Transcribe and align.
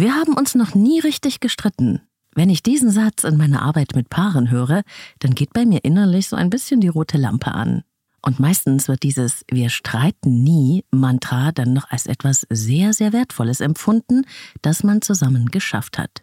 Wir 0.00 0.14
haben 0.14 0.32
uns 0.32 0.54
noch 0.54 0.74
nie 0.74 0.98
richtig 0.98 1.40
gestritten. 1.40 2.00
Wenn 2.34 2.48
ich 2.48 2.62
diesen 2.62 2.90
Satz 2.90 3.24
in 3.24 3.36
meiner 3.36 3.60
Arbeit 3.60 3.94
mit 3.94 4.08
Paaren 4.08 4.50
höre, 4.50 4.80
dann 5.18 5.34
geht 5.34 5.52
bei 5.52 5.66
mir 5.66 5.84
innerlich 5.84 6.26
so 6.26 6.36
ein 6.36 6.48
bisschen 6.48 6.80
die 6.80 6.88
rote 6.88 7.18
Lampe 7.18 7.52
an. 7.52 7.82
Und 8.22 8.40
meistens 8.40 8.88
wird 8.88 9.02
dieses 9.02 9.44
Wir 9.50 9.68
streiten 9.68 10.42
nie 10.42 10.86
Mantra 10.90 11.52
dann 11.52 11.74
noch 11.74 11.90
als 11.90 12.06
etwas 12.06 12.46
sehr, 12.48 12.94
sehr 12.94 13.12
Wertvolles 13.12 13.60
empfunden, 13.60 14.22
das 14.62 14.84
man 14.84 15.02
zusammen 15.02 15.50
geschafft 15.50 15.98
hat. 15.98 16.22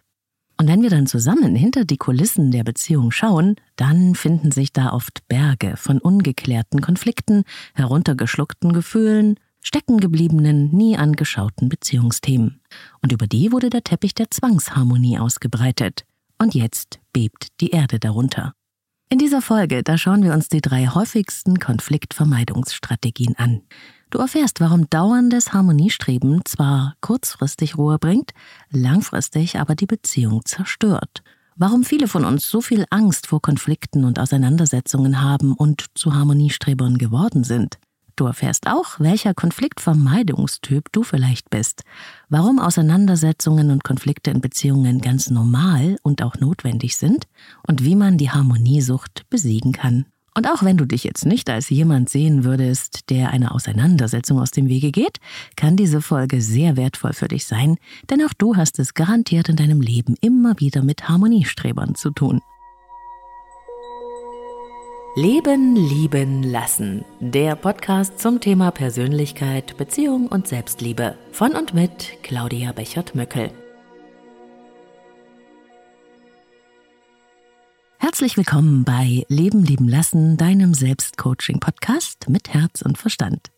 Und 0.59 0.67
wenn 0.67 0.81
wir 0.81 0.89
dann 0.89 1.05
zusammen 1.05 1.55
hinter 1.55 1.85
die 1.85 1.97
Kulissen 1.97 2.49
der 2.49 2.63
Beziehung 2.63 3.11
schauen, 3.11 3.57
dann 3.75 4.15
finden 4.15 4.49
sich 4.49 4.73
da 4.73 4.91
oft 4.91 5.27
Berge 5.27 5.77
von 5.77 5.99
ungeklärten 5.99 6.81
Konflikten, 6.81 7.43
heruntergeschluckten 7.75 8.73
Gefühlen, 8.73 9.35
steckengebliebenen, 9.67 10.71
nie 10.71 10.97
angeschauten 10.97 11.69
Beziehungsthemen. 11.69 12.61
Und 13.01 13.11
über 13.11 13.27
die 13.27 13.51
wurde 13.51 13.69
der 13.69 13.83
Teppich 13.83 14.15
der 14.15 14.31
Zwangsharmonie 14.31 15.19
ausgebreitet. 15.19 16.05
Und 16.39 16.55
jetzt 16.55 16.99
bebt 17.13 17.47
die 17.61 17.71
Erde 17.71 17.99
darunter. 17.99 18.53
In 19.09 19.19
dieser 19.19 19.41
Folge, 19.41 19.83
da 19.83 19.97
schauen 19.97 20.23
wir 20.23 20.33
uns 20.33 20.49
die 20.49 20.61
drei 20.61 20.87
häufigsten 20.87 21.59
Konfliktvermeidungsstrategien 21.59 23.35
an. 23.37 23.61
Du 24.09 24.19
erfährst, 24.19 24.59
warum 24.59 24.89
dauerndes 24.89 25.53
Harmoniestreben 25.53 26.41
zwar 26.45 26.95
kurzfristig 27.01 27.77
Ruhe 27.77 27.99
bringt, 27.99 28.31
langfristig 28.69 29.59
aber 29.59 29.75
die 29.75 29.85
Beziehung 29.85 30.45
zerstört. 30.45 31.23
Warum 31.55 31.83
viele 31.83 32.07
von 32.07 32.23
uns 32.23 32.49
so 32.49 32.61
viel 32.61 32.85
Angst 32.89 33.27
vor 33.27 33.41
Konflikten 33.41 34.05
und 34.05 34.19
Auseinandersetzungen 34.19 35.21
haben 35.21 35.53
und 35.53 35.85
zu 35.95 36.13
Harmoniestrebern 36.13 36.97
geworden 36.97 37.43
sind. 37.43 37.79
Du 38.17 38.25
erfährst 38.25 38.65
auch, 38.65 38.99
welcher 38.99 39.35
Konfliktvermeidungstyp 39.35 40.91
du 40.91 41.03
vielleicht 41.03 41.51
bist, 41.51 41.83
warum 42.29 42.57
Auseinandersetzungen 42.57 43.69
und 43.69 43.83
Konflikte 43.83 44.31
in 44.31 44.41
Beziehungen 44.41 45.01
ganz 45.01 45.29
normal 45.29 45.97
und 46.01 46.23
auch 46.23 46.35
notwendig 46.37 46.97
sind 46.97 47.27
und 47.67 47.85
wie 47.85 47.95
man 47.95 48.17
die 48.17 48.31
Harmoniesucht 48.31 49.29
besiegen 49.29 49.71
kann. 49.71 50.07
Und 50.33 50.49
auch 50.49 50.63
wenn 50.63 50.77
du 50.77 50.85
dich 50.85 51.03
jetzt 51.03 51.27
nicht 51.27 51.47
als 51.47 51.69
jemand 51.69 52.09
sehen 52.09 52.43
würdest, 52.43 53.11
der 53.11 53.29
eine 53.29 53.51
Auseinandersetzung 53.51 54.39
aus 54.39 54.49
dem 54.49 54.67
Wege 54.67 54.91
geht, 54.91 55.19
kann 55.55 55.75
diese 55.75 56.01
Folge 56.01 56.41
sehr 56.41 56.75
wertvoll 56.75 57.13
für 57.13 57.27
dich 57.27 57.45
sein, 57.45 57.77
denn 58.09 58.23
auch 58.23 58.33
du 58.35 58.55
hast 58.55 58.79
es 58.79 58.95
garantiert 58.95 59.47
in 59.49 59.57
deinem 59.57 59.81
Leben 59.81 60.15
immer 60.21 60.59
wieder 60.59 60.81
mit 60.81 61.07
Harmoniestrebern 61.07 61.93
zu 61.93 62.09
tun. 62.09 62.41
Leben, 65.17 65.75
lieben, 65.75 66.43
lassen. 66.43 67.03
Der 67.19 67.55
Podcast 67.55 68.19
zum 68.19 68.39
Thema 68.39 68.69
Persönlichkeit, 68.69 69.75
Beziehung 69.75 70.27
und 70.27 70.47
Selbstliebe. 70.47 71.17
Von 71.31 71.53
und 71.53 71.73
mit 71.73 72.21
Claudia 72.21 72.71
Bechert-Möckel. 72.71 73.49
Herzlich 77.97 78.37
willkommen 78.37 78.83
bei 78.83 79.25
Leben, 79.27 79.63
lieben, 79.63 79.87
lassen, 79.87 80.37
deinem 80.37 80.75
Selbstcoaching-Podcast 80.75 82.29
mit 82.29 82.53
Herz 82.53 82.83
und 82.83 82.99
Verstand. 82.99 83.49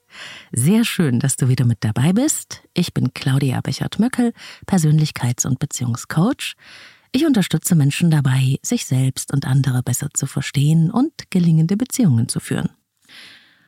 Sehr 0.53 0.85
schön, 0.85 1.19
dass 1.19 1.35
du 1.35 1.49
wieder 1.49 1.65
mit 1.65 1.79
dabei 1.83 2.13
bist. 2.13 2.63
Ich 2.73 2.93
bin 2.93 3.13
Claudia 3.13 3.59
Bechert-Möckel, 3.59 4.31
Persönlichkeits- 4.65 5.45
und 5.45 5.59
Beziehungscoach. 5.59 6.55
Ich 7.11 7.25
unterstütze 7.25 7.75
Menschen 7.75 8.11
dabei, 8.11 8.59
sich 8.61 8.85
selbst 8.85 9.33
und 9.33 9.45
andere 9.45 9.81
besser 9.81 10.09
zu 10.13 10.27
verstehen 10.27 10.91
und 10.91 11.11
gelingende 11.31 11.75
Beziehungen 11.75 12.29
zu 12.29 12.39
führen. 12.39 12.69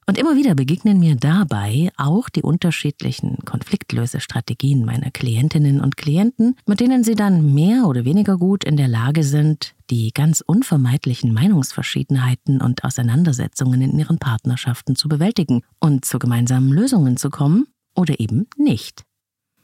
Und 0.07 0.17
immer 0.17 0.35
wieder 0.35 0.55
begegnen 0.55 0.99
mir 0.99 1.15
dabei 1.15 1.91
auch 1.95 2.27
die 2.29 2.41
unterschiedlichen 2.41 3.37
Konfliktlösestrategien 3.45 4.83
meiner 4.83 5.11
Klientinnen 5.11 5.79
und 5.79 5.95
Klienten, 5.95 6.55
mit 6.67 6.79
denen 6.79 7.03
sie 7.03 7.15
dann 7.15 7.53
mehr 7.53 7.85
oder 7.85 8.03
weniger 8.03 8.37
gut 8.37 8.63
in 8.63 8.77
der 8.77 8.87
Lage 8.87 9.23
sind, 9.23 9.73
die 9.89 10.11
ganz 10.11 10.41
unvermeidlichen 10.41 11.33
Meinungsverschiedenheiten 11.33 12.61
und 12.61 12.83
Auseinandersetzungen 12.83 13.81
in 13.81 13.97
ihren 13.97 14.17
Partnerschaften 14.17 14.95
zu 14.95 15.07
bewältigen 15.07 15.61
und 15.79 16.03
zu 16.03 16.19
gemeinsamen 16.19 16.71
Lösungen 16.71 17.15
zu 17.15 17.29
kommen 17.29 17.67
oder 17.95 18.19
eben 18.19 18.47
nicht. 18.57 19.03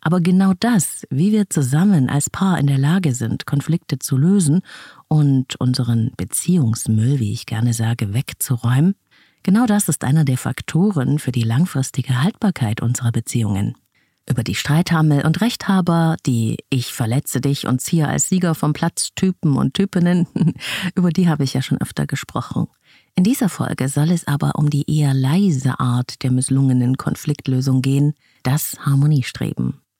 Aber 0.01 0.21
genau 0.21 0.53
das, 0.59 1.05
wie 1.09 1.31
wir 1.31 1.49
zusammen 1.49 2.09
als 2.09 2.29
Paar 2.29 2.59
in 2.59 2.67
der 2.67 2.77
Lage 2.77 3.13
sind, 3.13 3.45
Konflikte 3.45 3.99
zu 3.99 4.17
lösen 4.17 4.61
und 5.07 5.55
unseren 5.59 6.11
Beziehungsmüll, 6.17 7.19
wie 7.19 7.33
ich 7.33 7.45
gerne 7.45 7.73
sage, 7.73 8.13
wegzuräumen, 8.13 8.95
genau 9.43 9.65
das 9.65 9.89
ist 9.89 10.03
einer 10.03 10.23
der 10.23 10.37
Faktoren 10.37 11.19
für 11.19 11.31
die 11.31 11.43
langfristige 11.43 12.21
Haltbarkeit 12.21 12.81
unserer 12.81 13.11
Beziehungen. 13.11 13.75
Über 14.29 14.43
die 14.43 14.55
Streithammel 14.55 15.25
und 15.25 15.39
Rechthaber, 15.39 16.17
die 16.25 16.57
Ich 16.69 16.93
verletze 16.93 17.39
dich 17.39 17.65
und 17.65 17.79
ziehe 17.79 18.09
als 18.09 18.27
Sieger 18.27 18.55
vom 18.55 18.73
Platz 18.73 19.11
Typen 19.15 19.55
und 19.55 19.73
Typinnen, 19.73 20.27
über 20.95 21.11
die 21.11 21.29
habe 21.29 21.45
ich 21.45 21.53
ja 21.53 21.61
schon 21.61 21.79
öfter 21.79 22.05
gesprochen. 22.05 22.67
In 23.15 23.23
dieser 23.23 23.47
Folge 23.47 23.87
soll 23.87 24.11
es 24.11 24.27
aber 24.27 24.55
um 24.55 24.69
die 24.69 24.83
eher 24.89 25.13
leise 25.13 25.79
Art 25.79 26.23
der 26.23 26.31
misslungenen 26.31 26.97
Konfliktlösung 26.97 27.81
gehen, 27.81 28.15
das 28.43 28.77
Harmoniestreben 28.81 29.81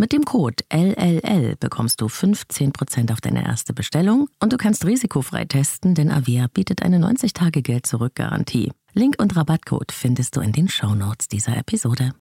Mit 0.00 0.12
dem 0.12 0.24
Code 0.24 0.64
LLL 0.72 1.56
bekommst 1.60 2.00
du 2.00 2.06
15% 2.06 3.12
auf 3.12 3.20
deine 3.20 3.44
erste 3.44 3.74
Bestellung 3.74 4.30
und 4.38 4.50
du 4.50 4.56
kannst 4.56 4.86
risikofrei 4.86 5.44
testen, 5.44 5.94
denn 5.94 6.10
Avia 6.10 6.46
bietet 6.46 6.80
eine 6.80 6.96
90-Tage-Geld-Zurück-Garantie. 6.96 8.72
Link 8.94 9.16
und 9.20 9.36
Rabattcode 9.36 9.92
findest 9.92 10.36
du 10.36 10.40
in 10.40 10.52
den 10.52 10.68
Shownotes 10.70 11.28
dieser 11.28 11.54
Episode. 11.54 12.14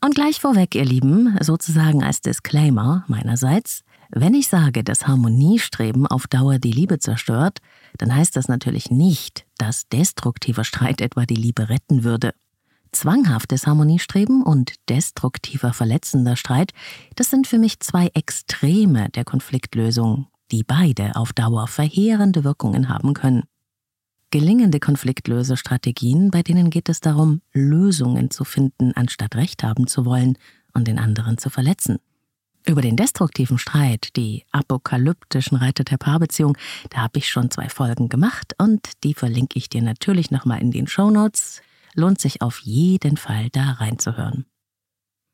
Und 0.00 0.16
gleich 0.16 0.40
vorweg, 0.40 0.74
ihr 0.74 0.84
Lieben, 0.84 1.38
sozusagen 1.40 2.02
als 2.02 2.20
Disclaimer 2.20 3.04
meinerseits, 3.06 3.84
wenn 4.10 4.34
ich 4.34 4.48
sage, 4.48 4.82
dass 4.82 5.06
Harmoniestreben 5.06 6.08
auf 6.08 6.26
Dauer 6.26 6.58
die 6.58 6.72
Liebe 6.72 6.98
zerstört, 6.98 7.60
dann 7.98 8.12
heißt 8.12 8.34
das 8.34 8.48
natürlich 8.48 8.90
nicht, 8.90 9.46
dass 9.56 9.88
destruktiver 9.88 10.64
Streit 10.64 11.00
etwa 11.00 11.26
die 11.26 11.36
Liebe 11.36 11.68
retten 11.68 12.02
würde. 12.02 12.32
Zwanghaftes 12.92 13.66
Harmoniestreben 13.66 14.42
und 14.42 14.74
destruktiver 14.88 15.72
verletzender 15.72 16.36
Streit, 16.36 16.72
das 17.14 17.30
sind 17.30 17.46
für 17.46 17.58
mich 17.58 17.80
zwei 17.80 18.10
Extreme 18.14 19.08
der 19.10 19.24
Konfliktlösung, 19.24 20.26
die 20.50 20.64
beide 20.64 21.14
auf 21.16 21.32
Dauer 21.32 21.68
verheerende 21.68 22.42
Wirkungen 22.42 22.88
haben 22.88 23.14
können. 23.14 23.44
Gelingende 24.32 24.80
Konfliktlösestrategien, 24.80 26.30
bei 26.30 26.42
denen 26.42 26.70
geht 26.70 26.88
es 26.88 27.00
darum, 27.00 27.42
Lösungen 27.52 28.30
zu 28.30 28.44
finden, 28.44 28.92
anstatt 28.94 29.34
Recht 29.34 29.62
haben 29.62 29.86
zu 29.86 30.04
wollen 30.04 30.38
und 30.72 30.86
den 30.86 30.98
anderen 30.98 31.38
zu 31.38 31.50
verletzen. 31.50 31.98
Über 32.66 32.82
den 32.82 32.96
destruktiven 32.96 33.58
Streit, 33.58 34.16
die 34.16 34.44
apokalyptischen 34.52 35.56
Reiter 35.56 35.82
der 35.82 35.96
Paarbeziehung, 35.96 36.56
da 36.90 36.98
habe 36.98 37.18
ich 37.18 37.28
schon 37.28 37.50
zwei 37.50 37.68
Folgen 37.68 38.08
gemacht 38.08 38.54
und 38.58 39.02
die 39.02 39.14
verlinke 39.14 39.58
ich 39.58 39.68
dir 39.68 39.82
natürlich 39.82 40.30
nochmal 40.30 40.60
in 40.60 40.70
den 40.70 40.86
Shownotes. 40.86 41.62
Lohnt 41.94 42.20
sich 42.20 42.42
auf 42.42 42.60
jeden 42.60 43.16
Fall 43.16 43.48
da 43.50 43.72
reinzuhören. 43.72 44.46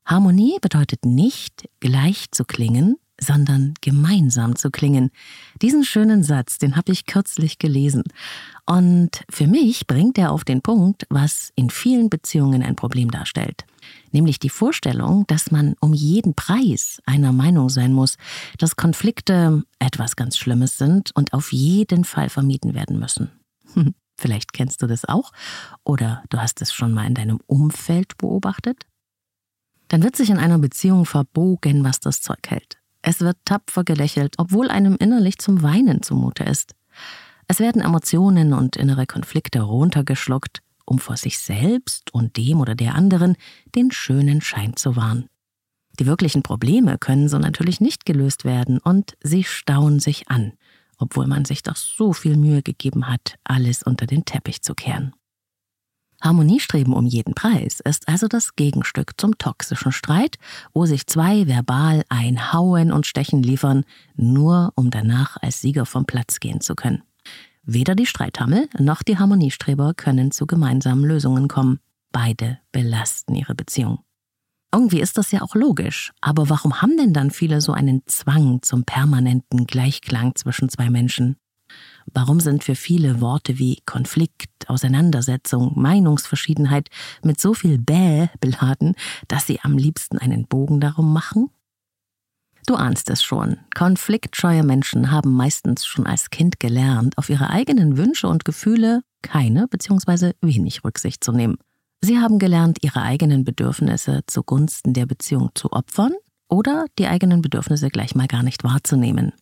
Harmonie 0.07 0.59
bedeutet 0.61 1.05
nicht 1.05 1.69
gleich 1.81 2.31
zu 2.31 2.45
klingen, 2.45 2.97
sondern 3.21 3.75
gemeinsam 3.81 4.57
zu 4.57 4.71
klingen. 4.71 5.11
Diesen 5.63 5.85
schönen 5.85 6.23
Satz, 6.23 6.59
den 6.59 6.77
habe 6.77 6.93
ich 6.93 7.07
kürzlich 7.07 7.59
gelesen. 7.59 8.05
Und 8.67 9.25
für 9.31 9.47
mich 9.47 9.87
bringt 9.87 10.19
er 10.19 10.33
auf 10.33 10.45
den 10.45 10.63
Punkt, 10.63 11.07
was 11.09 11.51
in 11.57 11.71
vielen 11.71 12.11
Beziehungen 12.11 12.63
ein 12.63 12.77
Problem 12.77 13.11
darstellt. 13.11 13.65
Nämlich 14.13 14.39
die 14.39 14.51
Vorstellung, 14.51 15.27
dass 15.27 15.51
man 15.51 15.75
um 15.81 15.95
jeden 15.95 16.35
Preis 16.35 17.01
einer 17.07 17.33
Meinung 17.33 17.69
sein 17.69 17.93
muss, 17.93 18.17
dass 18.59 18.77
Konflikte 18.77 19.63
etwas 19.79 20.17
ganz 20.17 20.37
Schlimmes 20.37 20.79
sind 20.79 21.11
und 21.15 21.33
auf 21.33 21.53
jeden 21.53 22.05
Fall 22.05 22.29
vermieden 22.29 22.75
werden 22.75 22.99
müssen. 22.99 23.31
Vielleicht 24.17 24.53
kennst 24.53 24.83
du 24.83 24.87
das 24.87 25.05
auch 25.05 25.33
oder 25.85 26.23
du 26.31 26.39
hast 26.39 26.63
es 26.63 26.73
schon 26.73 26.93
mal 26.93 27.07
in 27.07 27.15
deinem 27.15 27.41
Umfeld 27.47 28.17
beobachtet. 28.19 28.87
Dann 29.89 30.03
wird 30.03 30.17
sich 30.17 30.31
in 30.31 30.39
einer 30.39 30.59
Beziehung 30.59 31.05
verbogen, 31.05 31.85
was 31.85 32.01
das 32.01 32.21
Zeug 32.21 32.41
hält. 32.49 32.79
Es 33.03 33.21
wird 33.21 33.37
tapfer 33.45 33.85
gelächelt, 33.85 34.35
obwohl 34.39 34.69
einem 34.69 34.97
innerlich 34.97 35.39
zum 35.39 35.63
Weinen 35.63 36.03
zumute 36.03 36.43
ist. 36.45 36.75
Es 37.47 37.61
werden 37.61 37.81
Emotionen 37.81 38.53
und 38.53 38.77
innere 38.77 39.07
Konflikte 39.07 39.61
runtergeschluckt, 39.61 40.63
um 40.85 40.99
vor 40.99 41.17
sich 41.17 41.39
selbst 41.39 42.13
und 42.13 42.37
dem 42.37 42.61
oder 42.61 42.75
der 42.75 42.95
anderen 42.97 43.37
den 43.77 43.93
schönen 43.93 44.41
Schein 44.41 44.75
zu 44.77 44.97
wahren. 44.97 45.29
Die 45.99 46.07
wirklichen 46.07 46.43
Probleme 46.43 46.99
können 46.99 47.29
so 47.29 47.39
natürlich 47.39 47.81
nicht 47.81 48.05
gelöst 48.05 48.45
werden 48.45 48.79
und 48.79 49.17
sie 49.23 49.45
stauen 49.45 50.01
sich 50.01 50.29
an, 50.29 50.53
obwohl 50.99 51.27
man 51.27 51.45
sich 51.45 51.63
doch 51.63 51.77
so 51.77 52.13
viel 52.13 52.37
Mühe 52.37 52.63
gegeben 52.63 53.09
hat, 53.09 53.37
alles 53.45 53.83
unter 53.83 54.07
den 54.07 54.25
Teppich 54.25 54.63
zu 54.63 54.75
kehren. 54.75 55.15
Harmoniestreben 56.23 56.95
um 56.95 57.07
jeden 57.07 57.35
Preis 57.35 57.81
ist 57.81 58.09
also 58.09 58.27
das 58.27 58.57
Gegenstück 58.57 59.21
zum 59.21 59.37
toxischen 59.37 59.93
Streit, 59.93 60.39
wo 60.73 60.87
sich 60.87 61.07
zwei 61.07 61.47
verbal 61.47 62.05
ein 62.09 62.53
Hauen 62.53 62.91
und 62.91 63.07
Stechen 63.07 63.43
liefern, 63.43 63.85
nur 64.17 64.73
um 64.77 64.91
danach 64.91 65.37
als 65.43 65.61
Sieger 65.61 65.85
vom 65.85 66.07
Platz 66.07 66.41
gehen 66.41 66.61
zu 66.61 66.75
können. 66.75 67.03
Weder 67.63 67.95
die 67.95 68.07
Streithammel 68.07 68.69
noch 68.79 69.03
die 69.03 69.19
Harmoniestreber 69.19 69.93
können 69.95 70.31
zu 70.31 70.47
gemeinsamen 70.47 71.05
Lösungen 71.05 71.49
kommen. 71.49 71.81
Beide 72.13 72.59
belasten 72.73 73.35
ihre 73.35 73.55
Beziehung. 73.55 74.06
Irgendwie 74.77 75.01
ist 75.01 75.17
das 75.17 75.33
ja 75.33 75.41
auch 75.41 75.55
logisch, 75.55 76.13
aber 76.21 76.51
warum 76.51 76.83
haben 76.83 76.99
denn 76.99 77.15
dann 77.15 77.31
viele 77.31 77.63
so 77.63 77.73
einen 77.73 78.03
Zwang 78.05 78.61
zum 78.61 78.85
permanenten 78.85 79.67
Gleichklang 79.67 80.35
zwischen 80.35 80.69
zwei 80.69 80.91
Menschen? 80.91 81.37
Warum 82.13 82.41
sind 82.41 82.63
für 82.63 82.75
viele 82.75 83.23
Worte 83.23 83.59
wie 83.59 83.81
Konflikt, 83.87 84.69
Auseinandersetzung, 84.69 85.81
Meinungsverschiedenheit 85.81 86.91
mit 87.23 87.41
so 87.41 87.55
viel 87.55 87.79
Bäh 87.79 88.27
beladen, 88.39 88.97
dass 89.29 89.47
sie 89.47 89.61
am 89.63 89.79
liebsten 89.79 90.19
einen 90.19 90.47
Bogen 90.47 90.79
darum 90.79 91.11
machen? 91.11 91.49
Du 92.67 92.75
ahnst 92.75 93.09
es 93.09 93.23
schon. 93.23 93.57
Konfliktscheue 93.75 94.63
Menschen 94.63 95.11
haben 95.11 95.33
meistens 95.33 95.87
schon 95.87 96.07
als 96.07 96.29
Kind 96.29 96.61
gelernt, 96.61 97.17
auf 97.17 97.31
ihre 97.31 97.49
eigenen 97.49 97.97
Wünsche 97.97 98.29
und 98.29 98.45
Gefühle 98.45 99.01
keine 99.23 99.69
bzw. 99.69 100.33
wenig 100.43 100.85
Rücksicht 100.85 101.25
zu 101.25 101.33
nehmen. 101.33 101.57
Sie 102.01 102.19
haben 102.19 102.39
gelernt, 102.39 102.79
ihre 102.83 103.03
eigenen 103.03 103.45
Bedürfnisse 103.45 104.23
zugunsten 104.27 104.93
der 104.93 105.07
Beziehung 105.07 105.51
zu 105.55 105.73
opfern 105.73 106.13
oder 106.49 106.87
die 106.99 107.07
eigenen 107.07 107.43
Bedürfnisse 107.43 107.89
gleich 107.91 108.15
mal 108.15 108.29
gar 108.29 108.43
nicht 108.43 108.65
wahrzunehmen. 108.65 109.33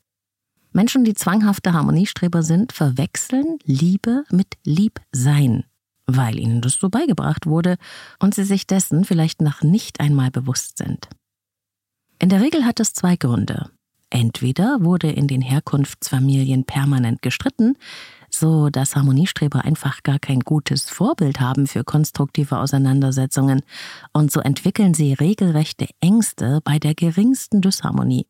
Menschen, 0.73 1.05
die 1.05 1.15
zwanghafte 1.15 1.73
Harmoniestreber 1.73 2.43
sind, 2.43 2.73
verwechseln 2.73 3.59
Liebe 3.65 4.25
mit 4.31 4.57
Liebsein, 4.65 5.65
weil 6.07 6.39
ihnen 6.39 6.61
das 6.61 6.75
so 6.75 6.89
beigebracht 6.89 7.47
wurde 7.47 7.77
und 8.19 8.35
sie 8.35 8.45
sich 8.45 8.67
dessen 8.67 9.05
vielleicht 9.05 9.41
noch 9.41 9.63
nicht 9.63 10.01
einmal 10.01 10.31
bewusst 10.31 10.79
sind. 10.79 11.09
In 12.19 12.29
der 12.29 12.41
Regel 12.41 12.65
hat 12.65 12.81
es 12.81 12.93
zwei 12.93 13.17
Gründe. 13.17 13.71
Entweder 14.11 14.79
wurde 14.83 15.11
in 15.11 15.27
den 15.27 15.43
Herkunftsfamilien 15.43 16.65
permanent 16.65 17.23
gestritten, 17.23 17.77
so 18.35 18.71
dass 18.71 18.97
Harmoniestreber 18.97 19.65
einfach 19.65 20.03
gar 20.03 20.19
kein 20.19 20.41
gutes 20.41 20.91
Vorbild 20.91 21.41
haben 21.41 21.67
für 21.67 21.85
konstruktive 21.85 22.59
Auseinandersetzungen, 22.59 23.63
und 24.13 24.31
so 24.31 24.41
entwickeln 24.41 24.95
sie 24.95 25.13
regelrechte 25.15 25.89
Ängste 26.01 26.61
bei 26.65 26.79
der 26.79 26.95
geringsten 26.95 27.61
Dysharmonie. 27.61 28.27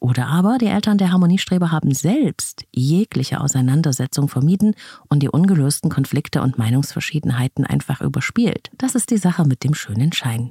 Oder 0.00 0.26
aber 0.26 0.58
die 0.58 0.66
Eltern 0.66 0.98
der 0.98 1.12
Harmoniestreber 1.12 1.72
haben 1.72 1.94
selbst 1.94 2.64
jegliche 2.74 3.40
Auseinandersetzung 3.40 4.28
vermieden 4.28 4.74
und 5.08 5.22
die 5.22 5.30
ungelösten 5.30 5.88
Konflikte 5.88 6.42
und 6.42 6.58
Meinungsverschiedenheiten 6.58 7.64
einfach 7.64 8.02
überspielt. 8.02 8.70
Das 8.76 8.94
ist 8.94 9.10
die 9.10 9.16
Sache 9.16 9.46
mit 9.46 9.64
dem 9.64 9.72
schönen 9.72 10.12
Schein. 10.12 10.50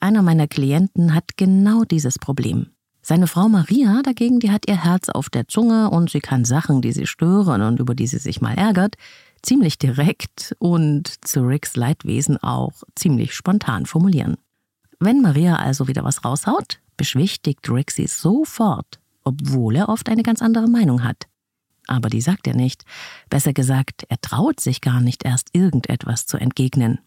Einer 0.00 0.22
meiner 0.22 0.48
Klienten 0.48 1.14
hat 1.14 1.36
genau 1.36 1.84
dieses 1.84 2.18
Problem. 2.18 2.70
Seine 3.02 3.26
Frau 3.26 3.48
Maria 3.48 4.02
dagegen, 4.02 4.40
die 4.40 4.50
hat 4.50 4.68
ihr 4.68 4.84
Herz 4.84 5.08
auf 5.08 5.30
der 5.30 5.48
Zunge 5.48 5.90
und 5.90 6.10
sie 6.10 6.20
kann 6.20 6.44
Sachen, 6.44 6.82
die 6.82 6.92
sie 6.92 7.06
stören 7.06 7.62
und 7.62 7.80
über 7.80 7.94
die 7.94 8.06
sie 8.06 8.18
sich 8.18 8.40
mal 8.40 8.54
ärgert, 8.54 8.96
ziemlich 9.42 9.78
direkt 9.78 10.54
und 10.58 11.24
zu 11.26 11.40
Ricks 11.40 11.76
Leidwesen 11.76 12.36
auch 12.42 12.74
ziemlich 12.94 13.34
spontan 13.34 13.86
formulieren. 13.86 14.36
Wenn 14.98 15.22
Maria 15.22 15.56
also 15.56 15.88
wieder 15.88 16.04
was 16.04 16.24
raushaut, 16.24 16.78
beschwichtigt 16.98 17.70
Rick 17.70 17.90
sie 17.90 18.06
sofort, 18.06 19.00
obwohl 19.24 19.76
er 19.76 19.88
oft 19.88 20.10
eine 20.10 20.22
ganz 20.22 20.42
andere 20.42 20.68
Meinung 20.68 21.02
hat. 21.02 21.26
Aber 21.86 22.10
die 22.10 22.20
sagt 22.20 22.46
er 22.46 22.54
nicht. 22.54 22.84
Besser 23.30 23.54
gesagt, 23.54 24.04
er 24.08 24.20
traut 24.20 24.60
sich 24.60 24.82
gar 24.82 25.00
nicht 25.00 25.24
erst 25.24 25.48
irgendetwas 25.54 26.26
zu 26.26 26.36
entgegnen. 26.36 27.00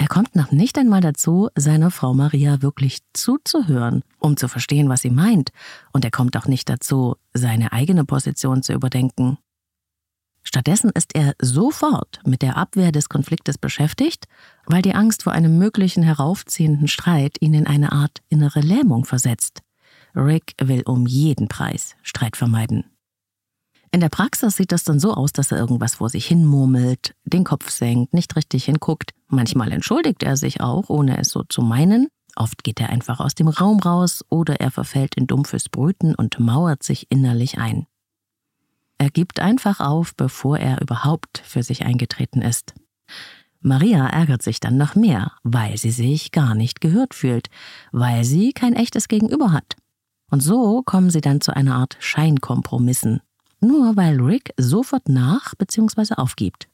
Er 0.00 0.08
kommt 0.08 0.34
noch 0.34 0.50
nicht 0.50 0.78
einmal 0.78 1.02
dazu, 1.02 1.50
seiner 1.54 1.90
Frau 1.90 2.14
Maria 2.14 2.62
wirklich 2.62 3.00
zuzuhören, 3.12 4.02
um 4.18 4.38
zu 4.38 4.48
verstehen, 4.48 4.88
was 4.88 5.02
sie 5.02 5.10
meint, 5.10 5.50
und 5.92 6.06
er 6.06 6.10
kommt 6.10 6.38
auch 6.38 6.46
nicht 6.46 6.70
dazu, 6.70 7.16
seine 7.34 7.74
eigene 7.74 8.06
Position 8.06 8.62
zu 8.62 8.72
überdenken. 8.72 9.36
Stattdessen 10.42 10.88
ist 10.94 11.14
er 11.14 11.34
sofort 11.38 12.20
mit 12.24 12.40
der 12.40 12.56
Abwehr 12.56 12.92
des 12.92 13.10
Konfliktes 13.10 13.58
beschäftigt, 13.58 14.24
weil 14.64 14.80
die 14.80 14.94
Angst 14.94 15.24
vor 15.24 15.34
einem 15.34 15.58
möglichen 15.58 16.02
heraufziehenden 16.02 16.88
Streit 16.88 17.36
ihn 17.40 17.52
in 17.52 17.66
eine 17.66 17.92
Art 17.92 18.22
innere 18.30 18.60
Lähmung 18.60 19.04
versetzt. 19.04 19.60
Rick 20.16 20.54
will 20.58 20.80
um 20.86 21.04
jeden 21.04 21.46
Preis 21.46 21.94
Streit 22.02 22.38
vermeiden. 22.38 22.84
In 23.92 24.00
der 24.00 24.08
Praxis 24.08 24.56
sieht 24.56 24.70
das 24.70 24.84
dann 24.84 25.00
so 25.00 25.14
aus, 25.14 25.32
dass 25.32 25.50
er 25.50 25.58
irgendwas 25.58 25.96
vor 25.96 26.08
sich 26.08 26.26
hin 26.26 26.46
murmelt, 26.46 27.14
den 27.24 27.42
Kopf 27.42 27.70
senkt, 27.70 28.14
nicht 28.14 28.36
richtig 28.36 28.64
hinguckt. 28.64 29.12
Manchmal 29.26 29.72
entschuldigt 29.72 30.22
er 30.22 30.36
sich 30.36 30.60
auch, 30.60 30.88
ohne 30.88 31.18
es 31.18 31.30
so 31.30 31.42
zu 31.42 31.60
meinen. 31.60 32.08
Oft 32.36 32.62
geht 32.62 32.80
er 32.80 32.90
einfach 32.90 33.18
aus 33.18 33.34
dem 33.34 33.48
Raum 33.48 33.80
raus 33.80 34.24
oder 34.28 34.60
er 34.60 34.70
verfällt 34.70 35.16
in 35.16 35.26
dumpfes 35.26 35.68
Brüten 35.68 36.14
und 36.14 36.38
mauert 36.38 36.84
sich 36.84 37.06
innerlich 37.10 37.58
ein. 37.58 37.86
Er 38.98 39.10
gibt 39.10 39.40
einfach 39.40 39.80
auf, 39.80 40.14
bevor 40.14 40.58
er 40.58 40.80
überhaupt 40.80 41.42
für 41.44 41.62
sich 41.64 41.84
eingetreten 41.84 42.42
ist. 42.42 42.74
Maria 43.60 44.06
ärgert 44.06 44.42
sich 44.42 44.60
dann 44.60 44.76
noch 44.76 44.94
mehr, 44.94 45.32
weil 45.42 45.76
sie 45.76 45.90
sich 45.90 46.30
gar 46.32 46.54
nicht 46.54 46.80
gehört 46.80 47.14
fühlt, 47.14 47.48
weil 47.92 48.24
sie 48.24 48.52
kein 48.52 48.74
echtes 48.74 49.08
Gegenüber 49.08 49.52
hat. 49.52 49.76
Und 50.30 50.40
so 50.40 50.82
kommen 50.82 51.10
sie 51.10 51.20
dann 51.20 51.40
zu 51.40 51.54
einer 51.54 51.74
Art 51.74 51.96
Scheinkompromissen, 51.98 53.20
nur 53.60 53.96
weil 53.96 54.20
Rick 54.20 54.52
sofort 54.56 55.08
nach 55.08 55.54
bzw. 55.54 56.14
aufgibt. 56.14 56.68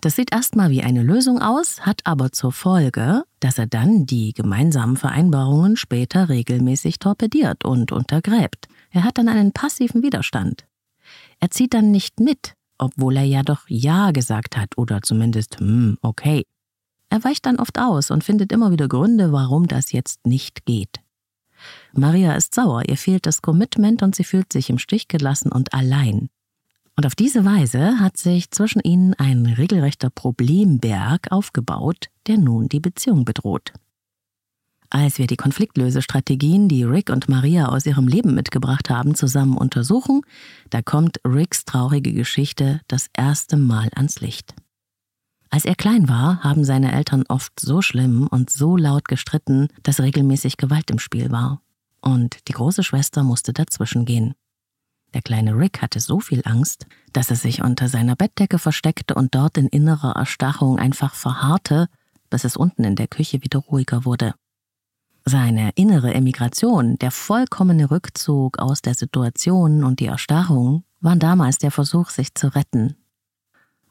Das 0.00 0.16
sieht 0.16 0.34
erstmal 0.34 0.68
wie 0.68 0.82
eine 0.82 1.02
Lösung 1.02 1.40
aus, 1.40 1.80
hat 1.80 2.02
aber 2.04 2.30
zur 2.30 2.52
Folge, 2.52 3.22
dass 3.40 3.56
er 3.56 3.66
dann 3.66 4.04
die 4.04 4.34
gemeinsamen 4.34 4.96
Vereinbarungen 4.96 5.76
später 5.76 6.28
regelmäßig 6.28 6.98
torpediert 6.98 7.64
und 7.64 7.90
untergräbt. 7.90 8.68
Er 8.90 9.04
hat 9.04 9.16
dann 9.16 9.28
einen 9.28 9.52
passiven 9.52 10.02
Widerstand. 10.02 10.66
Er 11.40 11.50
zieht 11.50 11.72
dann 11.72 11.90
nicht 11.90 12.20
mit, 12.20 12.52
obwohl 12.76 13.16
er 13.16 13.24
ja 13.24 13.42
doch 13.42 13.66
Ja 13.66 14.10
gesagt 14.10 14.56
hat 14.58 14.76
oder 14.76 15.00
zumindest 15.00 15.58
hm, 15.58 15.96
okay. 16.02 16.44
Er 17.08 17.24
weicht 17.24 17.46
dann 17.46 17.56
oft 17.56 17.78
aus 17.78 18.10
und 18.10 18.24
findet 18.24 18.52
immer 18.52 18.72
wieder 18.72 18.88
Gründe, 18.88 19.32
warum 19.32 19.68
das 19.68 19.92
jetzt 19.92 20.26
nicht 20.26 20.66
geht. 20.66 21.00
Maria 21.92 22.34
ist 22.34 22.54
sauer, 22.54 22.82
ihr 22.88 22.96
fehlt 22.96 23.26
das 23.26 23.42
Commitment 23.42 24.02
und 24.02 24.14
sie 24.14 24.24
fühlt 24.24 24.52
sich 24.52 24.70
im 24.70 24.78
Stich 24.78 25.08
gelassen 25.08 25.52
und 25.52 25.72
allein. 25.72 26.28
Und 26.96 27.06
auf 27.06 27.14
diese 27.14 27.44
Weise 27.44 27.98
hat 27.98 28.16
sich 28.16 28.50
zwischen 28.50 28.80
ihnen 28.80 29.14
ein 29.14 29.46
regelrechter 29.46 30.10
Problemberg 30.10 31.32
aufgebaut, 31.32 32.08
der 32.26 32.38
nun 32.38 32.68
die 32.68 32.80
Beziehung 32.80 33.24
bedroht. 33.24 33.72
Als 34.90 35.18
wir 35.18 35.26
die 35.26 35.36
Konfliktlösestrategien, 35.36 36.68
die 36.68 36.84
Rick 36.84 37.10
und 37.10 37.28
Maria 37.28 37.66
aus 37.66 37.84
ihrem 37.84 38.06
Leben 38.06 38.34
mitgebracht 38.34 38.90
haben, 38.90 39.16
zusammen 39.16 39.56
untersuchen, 39.56 40.20
da 40.70 40.82
kommt 40.82 41.18
Ricks 41.26 41.64
traurige 41.64 42.12
Geschichte 42.12 42.80
das 42.86 43.08
erste 43.12 43.56
Mal 43.56 43.88
ans 43.96 44.20
Licht. 44.20 44.54
Als 45.54 45.64
er 45.64 45.76
klein 45.76 46.08
war, 46.08 46.42
haben 46.42 46.64
seine 46.64 46.90
Eltern 46.90 47.22
oft 47.28 47.60
so 47.60 47.80
schlimm 47.80 48.26
und 48.26 48.50
so 48.50 48.76
laut 48.76 49.06
gestritten, 49.06 49.68
dass 49.84 50.00
regelmäßig 50.00 50.56
Gewalt 50.56 50.90
im 50.90 50.98
Spiel 50.98 51.30
war. 51.30 51.60
Und 52.00 52.48
die 52.48 52.54
große 52.54 52.82
Schwester 52.82 53.22
musste 53.22 53.52
dazwischen 53.52 54.04
gehen. 54.04 54.34
Der 55.14 55.22
kleine 55.22 55.56
Rick 55.56 55.80
hatte 55.80 56.00
so 56.00 56.18
viel 56.18 56.42
Angst, 56.44 56.88
dass 57.12 57.30
er 57.30 57.36
sich 57.36 57.62
unter 57.62 57.88
seiner 57.88 58.16
Bettdecke 58.16 58.58
versteckte 58.58 59.14
und 59.14 59.36
dort 59.36 59.56
in 59.56 59.68
innerer 59.68 60.16
Erstarrung 60.16 60.80
einfach 60.80 61.14
verharrte, 61.14 61.86
bis 62.30 62.42
es 62.42 62.56
unten 62.56 62.82
in 62.82 62.96
der 62.96 63.06
Küche 63.06 63.40
wieder 63.40 63.60
ruhiger 63.60 64.04
wurde. 64.04 64.34
Seine 65.24 65.70
innere 65.76 66.14
Emigration, 66.14 66.98
der 66.98 67.12
vollkommene 67.12 67.92
Rückzug 67.92 68.58
aus 68.58 68.82
der 68.82 68.94
Situation 68.94 69.84
und 69.84 70.00
die 70.00 70.06
Erstarrung 70.06 70.82
waren 71.00 71.20
damals 71.20 71.58
der 71.58 71.70
Versuch, 71.70 72.10
sich 72.10 72.34
zu 72.34 72.48
retten. 72.56 72.96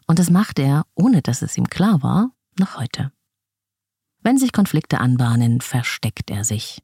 Und 0.08 0.20
das 0.20 0.30
macht 0.30 0.60
er, 0.60 0.86
ohne 0.96 1.22
dass 1.22 1.42
es 1.42 1.58
ihm 1.58 1.70
klar 1.70 2.04
war, 2.04 2.32
noch 2.60 2.78
heute. 2.78 3.12
Wenn 4.22 4.38
sich 4.38 4.54
Konflikte 4.54 5.00
anbahnen, 5.00 5.62
versteckt 5.62 6.30
er 6.30 6.44
sich. 6.44 6.82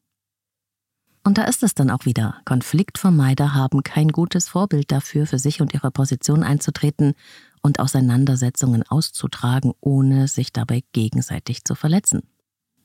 Und 1.23 1.37
da 1.37 1.43
ist 1.43 1.63
es 1.63 1.75
dann 1.75 1.91
auch 1.91 2.05
wieder. 2.05 2.41
Konfliktvermeider 2.45 3.53
haben 3.53 3.83
kein 3.83 4.09
gutes 4.09 4.49
Vorbild 4.49 4.91
dafür, 4.91 5.25
für 5.25 5.39
sich 5.39 5.61
und 5.61 5.73
ihre 5.73 5.91
Position 5.91 6.43
einzutreten 6.43 7.13
und 7.61 7.79
Auseinandersetzungen 7.79 8.83
auszutragen, 8.83 9.73
ohne 9.81 10.27
sich 10.27 10.53
dabei 10.53 10.81
gegenseitig 10.93 11.65
zu 11.65 11.75
verletzen. 11.75 12.23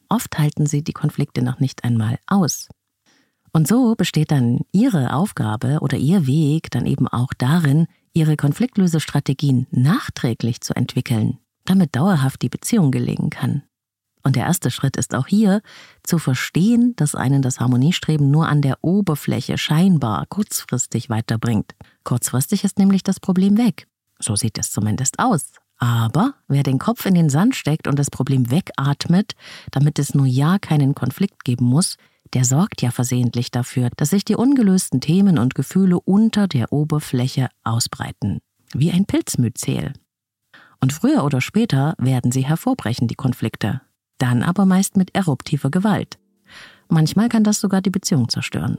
Oft 0.09 0.39
halten 0.39 0.67
sie 0.67 0.83
die 0.83 0.93
Konflikte 0.93 1.43
noch 1.43 1.61
nicht 1.61 1.85
einmal 1.85 2.19
aus. 2.27 2.69
Und 3.53 3.69
so 3.69 3.95
besteht 3.95 4.33
dann 4.33 4.61
ihre 4.73 5.15
Aufgabe 5.15 5.79
oder 5.81 5.97
ihr 5.97 6.27
Weg 6.27 6.71
dann 6.71 6.87
eben 6.87 7.07
auch 7.07 7.33
darin, 7.39 7.87
ihre 8.15 8.37
Konfliktlösestrategien 8.37 9.67
nachträglich 9.71 10.61
zu 10.61 10.75
entwickeln, 10.75 11.39
damit 11.65 11.95
dauerhaft 11.95 12.43
die 12.43 12.49
Beziehung 12.49 12.91
gelingen 12.91 13.31
kann. 13.31 13.63
Und 14.23 14.37
der 14.37 14.47
erste 14.47 14.71
Schritt 14.71 14.97
ist 14.97 15.15
auch 15.15 15.27
hier, 15.27 15.61
zu 16.03 16.19
verstehen, 16.19 16.95
dass 16.97 17.15
einen 17.15 17.43
das 17.43 17.61
Harmoniestreben 17.61 18.31
nur 18.31 18.49
an 18.49 18.63
der 18.63 18.83
Oberfläche 18.83 19.59
scheinbar 19.59 20.25
kurzfristig 20.27 21.11
weiterbringt. 21.11 21.75
Kurzfristig 22.05 22.65
ist 22.65 22.79
nämlich 22.79 23.03
das 23.03 23.21
Problem 23.21 23.59
weg. 23.59 23.87
So 24.19 24.35
sieht 24.35 24.57
es 24.57 24.73
zumindest 24.73 25.19
aus. 25.19 25.53
Aber 25.77 26.35
wer 26.49 26.63
den 26.63 26.79
Kopf 26.79 27.05
in 27.05 27.15
den 27.15 27.29
Sand 27.29 27.55
steckt 27.55 27.87
und 27.87 27.99
das 27.99 28.11
Problem 28.11 28.51
wegatmet, 28.51 29.33
damit 29.71 29.99
es 29.99 30.15
nur 30.15 30.27
ja 30.27 30.59
keinen 30.59 30.95
Konflikt 30.95 31.45
geben 31.45 31.67
muss, 31.67 31.97
der 32.35 32.45
sorgt 32.45 32.83
ja 32.83 32.91
versehentlich 32.91 33.51
dafür, 33.51 33.91
dass 33.97 34.11
sich 34.11 34.25
die 34.25 34.35
ungelösten 34.35 35.01
Themen 35.01 35.39
und 35.39 35.55
Gefühle 35.55 36.01
unter 36.01 36.49
der 36.49 36.73
Oberfläche 36.73 37.49
ausbreiten. 37.63 38.41
Wie 38.75 38.91
ein 38.91 39.07
Pilzmyzel. 39.07 39.93
Und 40.81 40.93
früher 40.93 41.25
oder 41.25 41.41
später 41.41 41.95
werden 41.97 42.33
sie 42.33 42.45
hervorbrechen, 42.45 43.09
die 43.09 43.15
Konflikte. 43.15 43.81
Dann 44.19 44.43
aber 44.43 44.67
meist 44.67 44.97
mit 44.97 45.15
eruptiver 45.15 45.71
Gewalt. 45.71 46.19
Manchmal 46.89 47.29
kann 47.29 47.45
das 47.45 47.61
sogar 47.61 47.81
die 47.81 47.91
Beziehung 47.91 48.29
zerstören. 48.29 48.79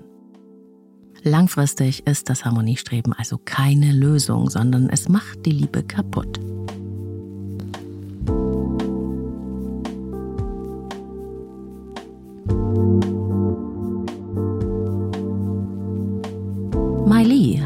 Langfristig 1.23 2.05
ist 2.05 2.29
das 2.29 2.45
Harmoniestreben 2.45 3.13
also 3.13 3.39
keine 3.43 3.91
Lösung, 3.93 4.49
sondern 4.49 4.89
es 4.89 5.09
macht 5.09 5.45
die 5.45 5.51
Liebe 5.51 5.81
kaputt. 5.81 6.39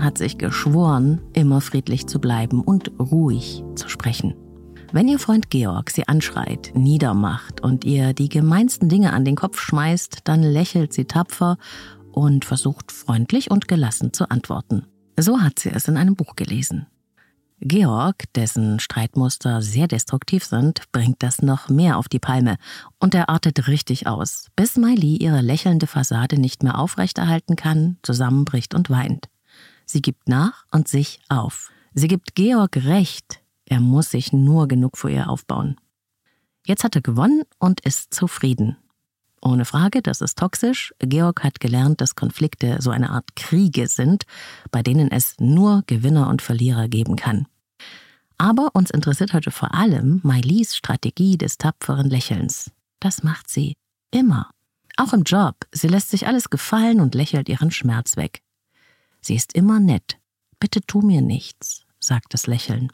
Hat 0.10 0.18
sich 0.18 0.40
geschworen, 0.40 1.22
immer 1.34 1.62
friedlich 1.62 2.08
zu 2.08 2.18
bleiben 2.18 2.64
und 2.64 2.90
ruhig 3.00 3.64
zu 3.76 3.90
sprechen. 3.90 4.34
Wenn 4.92 5.08
Ihr 5.08 5.20
Freund 5.20 5.52
Georg 5.52 5.92
Sie 5.92 6.08
anschreit, 6.08 6.72
niedermacht 6.74 7.62
und 7.62 7.86
ihr 7.86 8.14
die 8.14 8.28
gemeinsten 8.28 8.90
Dinge 8.90 9.14
an 9.14 9.24
den 9.24 9.36
Kopf 9.36 9.60
schmeißt, 9.60 10.22
dann 10.24 10.42
lächelt 10.42 10.94
sie 10.94 11.06
tapfer 11.06 11.60
und 12.12 12.44
versucht 12.44 12.92
freundlich 12.92 13.52
und 13.52 13.68
gelassen 13.68 14.12
zu 14.12 14.32
antworten. 14.32 14.88
So 15.16 15.42
hat 15.42 15.60
sie 15.60 15.70
es 15.70 15.88
in 15.88 15.96
einem 15.96 16.16
Buch 16.16 16.36
gelesen. 16.36 16.88
Georg, 17.60 18.24
dessen 18.34 18.80
Streitmuster 18.80 19.62
sehr 19.62 19.88
destruktiv 19.88 20.44
sind, 20.44 20.92
bringt 20.92 21.22
das 21.22 21.44
noch 21.44 21.70
mehr 21.70 22.00
auf 22.00 22.10
die 22.10 22.18
Palme 22.18 22.56
und 23.00 23.14
er 23.14 23.30
artet 23.30 23.68
richtig 23.68 24.08
aus, 24.08 24.48
bis 24.56 24.76
Miley 24.76 25.18
ihre 25.18 25.42
lächelnde 25.42 25.86
Fassade 25.86 26.42
nicht 26.42 26.64
mehr 26.64 26.80
aufrechterhalten 26.80 27.56
kann, 27.56 27.98
zusammenbricht 28.02 28.74
und 28.74 28.90
weint. 28.90 29.30
Sie 29.92 30.04
gibt 30.04 30.30
nach 30.30 30.66
und 30.70 30.88
sich 30.88 31.20
auf. 31.30 31.72
Sie 31.96 32.08
gibt 32.08 32.36
Georg 32.36 32.78
recht, 32.78 33.42
er 33.66 33.80
muss 33.80 34.12
sich 34.12 34.32
nur 34.32 34.68
genug 34.68 35.00
vor 35.00 35.10
ihr 35.10 35.28
aufbauen. 35.28 35.78
Jetzt 36.68 36.84
hat 36.84 36.96
er 36.96 37.02
gewonnen 37.02 37.42
und 37.58 37.80
ist 37.80 38.14
zufrieden. 38.14 38.78
Ohne 39.42 39.66
Frage, 39.66 40.04
das 40.04 40.22
ist 40.22 40.38
toxisch. 40.38 40.94
Georg 41.00 41.44
hat 41.44 41.60
gelernt, 41.60 42.02
dass 42.02 42.14
Konflikte 42.14 42.78
so 42.84 42.92
eine 42.92 43.10
Art 43.10 43.36
Kriege 43.36 43.88
sind, 43.88 44.26
bei 44.70 44.84
denen 44.84 45.10
es 45.10 45.40
nur 45.40 45.82
Gewinner 45.88 46.30
und 46.30 46.44
Verlierer 46.44 46.88
geben 46.88 47.16
kann. 47.16 47.48
Aber 48.38 48.76
uns 48.76 48.92
interessiert 48.92 49.34
heute 49.34 49.50
vor 49.50 49.74
allem 49.74 50.20
Mailis 50.22 50.76
Strategie 50.76 51.36
des 51.36 51.58
tapferen 51.58 52.12
Lächelns. 52.12 52.70
Das 53.00 53.24
macht 53.24 53.50
sie 53.50 53.74
immer. 54.12 54.52
Auch 54.98 55.14
im 55.14 55.24
Job. 55.24 55.56
Sie 55.72 55.88
lässt 55.88 56.12
sich 56.12 56.28
alles 56.28 56.52
gefallen 56.52 57.02
und 57.02 57.16
lächelt 57.16 57.50
ihren 57.50 57.72
Schmerz 57.72 58.18
weg. 58.18 58.44
Sie 59.22 59.36
ist 59.36 59.54
immer 59.54 59.80
nett. 59.80 60.18
Bitte 60.60 60.82
tu 60.82 61.02
mir 61.02 61.22
nichts, 61.22 61.86
sagt 62.00 62.34
das 62.34 62.48
Lächeln. 62.48 62.92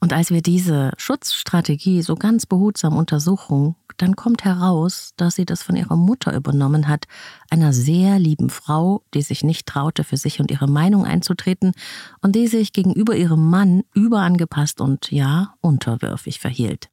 Und 0.00 0.12
als 0.12 0.30
wir 0.30 0.42
diese 0.42 0.92
Schutzstrategie 0.98 2.02
so 2.02 2.14
ganz 2.14 2.44
behutsam 2.44 2.94
untersuchen, 2.94 3.74
dann 3.96 4.16
kommt 4.16 4.44
heraus, 4.44 5.12
dass 5.16 5.36
sie 5.36 5.46
das 5.46 5.62
von 5.62 5.76
ihrer 5.76 5.96
Mutter 5.96 6.34
übernommen 6.34 6.88
hat, 6.88 7.06
einer 7.48 7.72
sehr 7.72 8.18
lieben 8.18 8.50
Frau, 8.50 9.02
die 9.14 9.22
sich 9.22 9.44
nicht 9.44 9.66
traute, 9.66 10.04
für 10.04 10.18
sich 10.18 10.40
und 10.40 10.50
ihre 10.50 10.68
Meinung 10.68 11.06
einzutreten 11.06 11.72
und 12.20 12.36
die 12.36 12.48
sich 12.48 12.74
gegenüber 12.74 13.16
ihrem 13.16 13.48
Mann 13.48 13.82
überangepasst 13.94 14.82
und 14.82 15.10
ja, 15.10 15.54
unterwürfig 15.62 16.38
verhielt. 16.38 16.90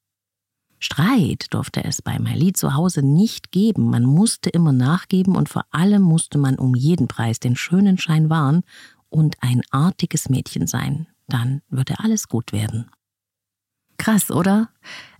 Streit 0.84 1.46
durfte 1.52 1.84
es 1.84 2.02
bei 2.02 2.18
Miley 2.18 2.54
zu 2.54 2.74
Hause 2.74 3.04
nicht 3.04 3.52
geben, 3.52 3.92
man 3.92 4.04
musste 4.04 4.50
immer 4.50 4.72
nachgeben 4.72 5.36
und 5.36 5.48
vor 5.48 5.66
allem 5.70 6.02
musste 6.02 6.40
man 6.40 6.56
um 6.56 6.74
jeden 6.74 7.08
Preis 7.08 7.40
den 7.40 7.56
schönen 7.56 8.00
Schein 8.00 8.32
wahren 8.32 8.64
und 9.10 9.38
ein 9.42 9.62
artiges 9.70 10.28
Mädchen 10.28 10.66
sein. 10.66 11.08
Dann 11.28 11.62
würde 11.70 12.00
alles 12.00 12.28
gut 12.28 12.52
werden. 12.52 12.90
Krass, 13.98 14.32
oder? 14.32 14.70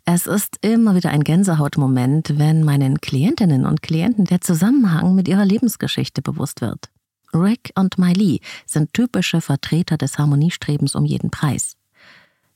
Es 0.04 0.26
ist 0.26 0.58
immer 0.62 0.96
wieder 0.96 1.12
ein 1.12 1.24
Gänsehautmoment, 1.24 2.40
wenn 2.40 2.64
meinen 2.64 3.00
Klientinnen 3.00 3.68
und 3.68 3.84
Klienten 3.84 4.26
der 4.26 4.42
Zusammenhang 4.42 5.14
mit 5.14 5.28
ihrer 5.28 5.46
Lebensgeschichte 5.46 6.24
bewusst 6.24 6.62
wird. 6.62 6.90
Rick 7.36 7.72
und 7.76 8.00
Miley 8.00 8.42
sind 8.66 8.94
typische 8.94 9.42
Vertreter 9.42 9.98
des 9.98 10.18
Harmoniestrebens 10.18 10.96
um 10.96 11.06
jeden 11.06 11.30
Preis. 11.30 11.78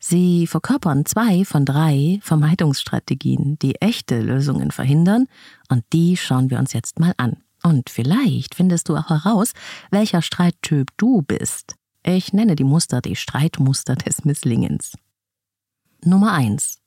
Sie 0.08 0.46
verkörpern 0.46 1.04
zwei 1.08 1.46
von 1.46 1.66
drei 1.66 2.20
Vermeidungsstrategien, 2.22 3.58
die 3.58 3.82
echte 3.82 4.22
Lösungen 4.22 4.70
verhindern, 4.70 5.26
und 5.68 5.84
die 5.94 6.16
schauen 6.16 6.52
wir 6.52 6.60
uns 6.60 6.74
jetzt 6.74 7.00
mal 7.00 7.16
an. 7.18 7.38
Und 7.64 7.90
vielleicht 7.90 8.54
findest 8.54 8.88
du 8.88 8.98
auch 8.98 9.10
heraus, 9.10 9.54
welcher 9.90 10.22
Streittyp 10.22 10.92
du 10.98 11.24
bist. 11.24 11.74
Ich 12.04 12.34
nenne 12.34 12.56
die 12.56 12.64
Muster 12.64 13.02
die 13.02 13.16
Streitmuster 13.16 13.96
des 13.96 14.26
Misslingens. 14.26 14.94
Nummer 16.04 16.34
eins: 16.34 16.84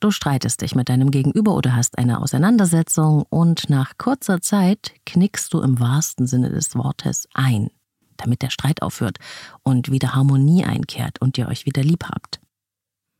Du 0.00 0.10
streitest 0.10 0.62
dich 0.62 0.74
mit 0.74 0.88
deinem 0.88 1.10
Gegenüber 1.10 1.54
oder 1.56 1.76
hast 1.76 1.98
eine 1.98 2.22
Auseinandersetzung 2.22 3.26
und 3.28 3.68
nach 3.68 3.98
kurzer 3.98 4.40
Zeit 4.40 4.94
knickst 5.04 5.52
du 5.52 5.60
im 5.60 5.78
wahrsten 5.78 6.26
Sinne 6.26 6.48
des 6.48 6.74
Wortes 6.74 7.28
ein, 7.34 7.68
damit 8.16 8.40
der 8.40 8.48
Streit 8.48 8.80
aufhört 8.80 9.18
und 9.62 9.90
wieder 9.90 10.14
Harmonie 10.14 10.64
einkehrt 10.64 11.20
und 11.20 11.36
ihr 11.36 11.48
euch 11.48 11.66
wieder 11.66 11.82
lieb 11.82 12.04
habt. 12.04 12.40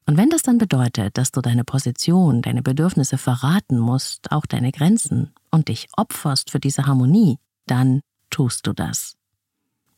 Und 0.06 0.16
wenn 0.16 0.30
das 0.30 0.42
dann 0.42 0.58
bedeutet, 0.58 1.18
dass 1.18 1.32
du 1.32 1.40
deine 1.40 1.64
Position, 1.64 2.40
deine 2.40 2.62
Bedürfnisse 2.62 3.18
verraten 3.18 3.78
musst, 3.78 4.30
auch 4.30 4.46
deine 4.46 4.70
Grenzen 4.70 5.32
und 5.50 5.68
dich 5.68 5.88
opferst 5.96 6.50
für 6.50 6.60
diese 6.60 6.86
Harmonie, 6.86 7.38
dann 7.66 8.00
tust 8.30 8.66
du 8.68 8.72
das. 8.72 9.16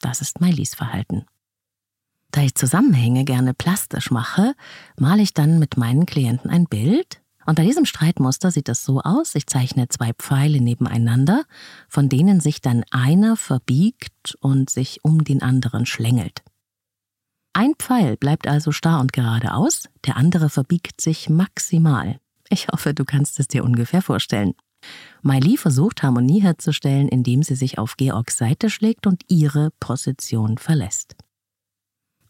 Das 0.00 0.22
ist 0.22 0.40
Miley's 0.40 0.74
Verhalten. 0.74 1.26
Da 2.30 2.42
ich 2.42 2.54
Zusammenhänge 2.54 3.24
gerne 3.24 3.52
plastisch 3.52 4.10
mache, 4.10 4.54
male 4.98 5.22
ich 5.22 5.34
dann 5.34 5.58
mit 5.58 5.76
meinen 5.76 6.06
Klienten 6.06 6.50
ein 6.50 6.64
Bild. 6.64 7.20
Und 7.46 7.56
bei 7.56 7.64
diesem 7.64 7.84
Streitmuster 7.84 8.50
sieht 8.50 8.68
es 8.68 8.84
so 8.84 9.00
aus, 9.00 9.34
ich 9.34 9.46
zeichne 9.46 9.88
zwei 9.88 10.12
Pfeile 10.12 10.60
nebeneinander, 10.60 11.44
von 11.88 12.08
denen 12.08 12.40
sich 12.40 12.60
dann 12.60 12.84
einer 12.90 13.36
verbiegt 13.36 14.36
und 14.40 14.68
sich 14.68 15.02
um 15.02 15.24
den 15.24 15.42
anderen 15.42 15.86
schlängelt. 15.86 16.42
Ein 17.58 17.74
Pfeil 17.76 18.16
bleibt 18.16 18.46
also 18.46 18.70
starr 18.70 19.00
und 19.00 19.12
geradeaus, 19.12 19.88
der 20.06 20.16
andere 20.16 20.48
verbiegt 20.48 21.00
sich 21.00 21.28
maximal. 21.28 22.20
Ich 22.50 22.68
hoffe, 22.68 22.94
du 22.94 23.04
kannst 23.04 23.40
es 23.40 23.48
dir 23.48 23.64
ungefähr 23.64 24.00
vorstellen. 24.00 24.54
Miley 25.22 25.56
versucht 25.56 26.04
Harmonie 26.04 26.40
herzustellen, 26.40 27.08
indem 27.08 27.42
sie 27.42 27.56
sich 27.56 27.76
auf 27.76 27.96
Georgs 27.96 28.38
Seite 28.38 28.70
schlägt 28.70 29.08
und 29.08 29.24
ihre 29.26 29.72
Position 29.80 30.56
verlässt. 30.56 31.16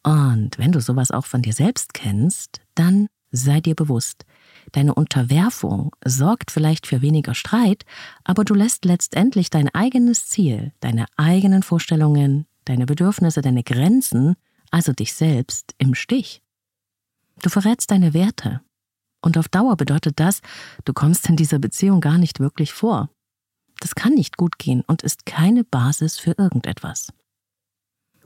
Und 0.03 0.57
wenn 0.57 0.73
du 0.73 0.81
sowas 0.81 1.11
auch 1.11 1.27
von 1.27 1.43
dir 1.43 1.53
selbst 1.53 1.93
kennst, 1.93 2.63
dann 2.75 3.07
sei 3.31 3.61
dir 3.61 3.75
bewusst, 3.75 4.25
deine 4.73 4.95
Unterwerfung 4.95 5.95
sorgt 6.07 6.51
vielleicht 6.51 6.87
für 6.87 7.03
weniger 7.03 7.35
Streit, 7.35 7.85
aber 8.25 8.47
du 8.47 8.55
lässt 8.55 8.87
letztendlich 8.87 9.51
dein 9.51 9.69
eigenes 9.75 10.27
Ziel, 10.27 10.73
deine 10.81 11.05
eigenen 11.19 11.63
Vorstellungen, 11.63 12.47
deine 12.65 12.87
Bedürfnisse, 12.87 13.43
deine 13.43 13.63
Grenzen, 13.63 14.35
also 14.71 14.93
dich 14.93 15.15
selbst, 15.15 15.75
im 15.79 15.95
Stich. 15.95 16.43
Du 17.43 17.51
verrätst 17.51 17.91
deine 17.91 18.15
Werte. 18.15 18.61
Und 19.21 19.37
auf 19.37 19.49
Dauer 19.49 19.77
bedeutet 19.77 20.21
das, 20.21 20.41
du 20.85 20.93
kommst 20.93 21.29
in 21.29 21.37
dieser 21.37 21.59
Beziehung 21.59 22.01
gar 22.01 22.19
nicht 22.19 22.41
wirklich 22.41 22.73
vor. 22.73 23.11
Das 23.81 23.95
kann 23.95 24.15
nicht 24.15 24.37
gut 24.37 24.59
gehen 24.59 24.83
und 24.87 25.03
ist 25.03 25.27
keine 25.27 25.65
Basis 25.65 26.19
für 26.19 26.35
irgendetwas. 26.39 27.13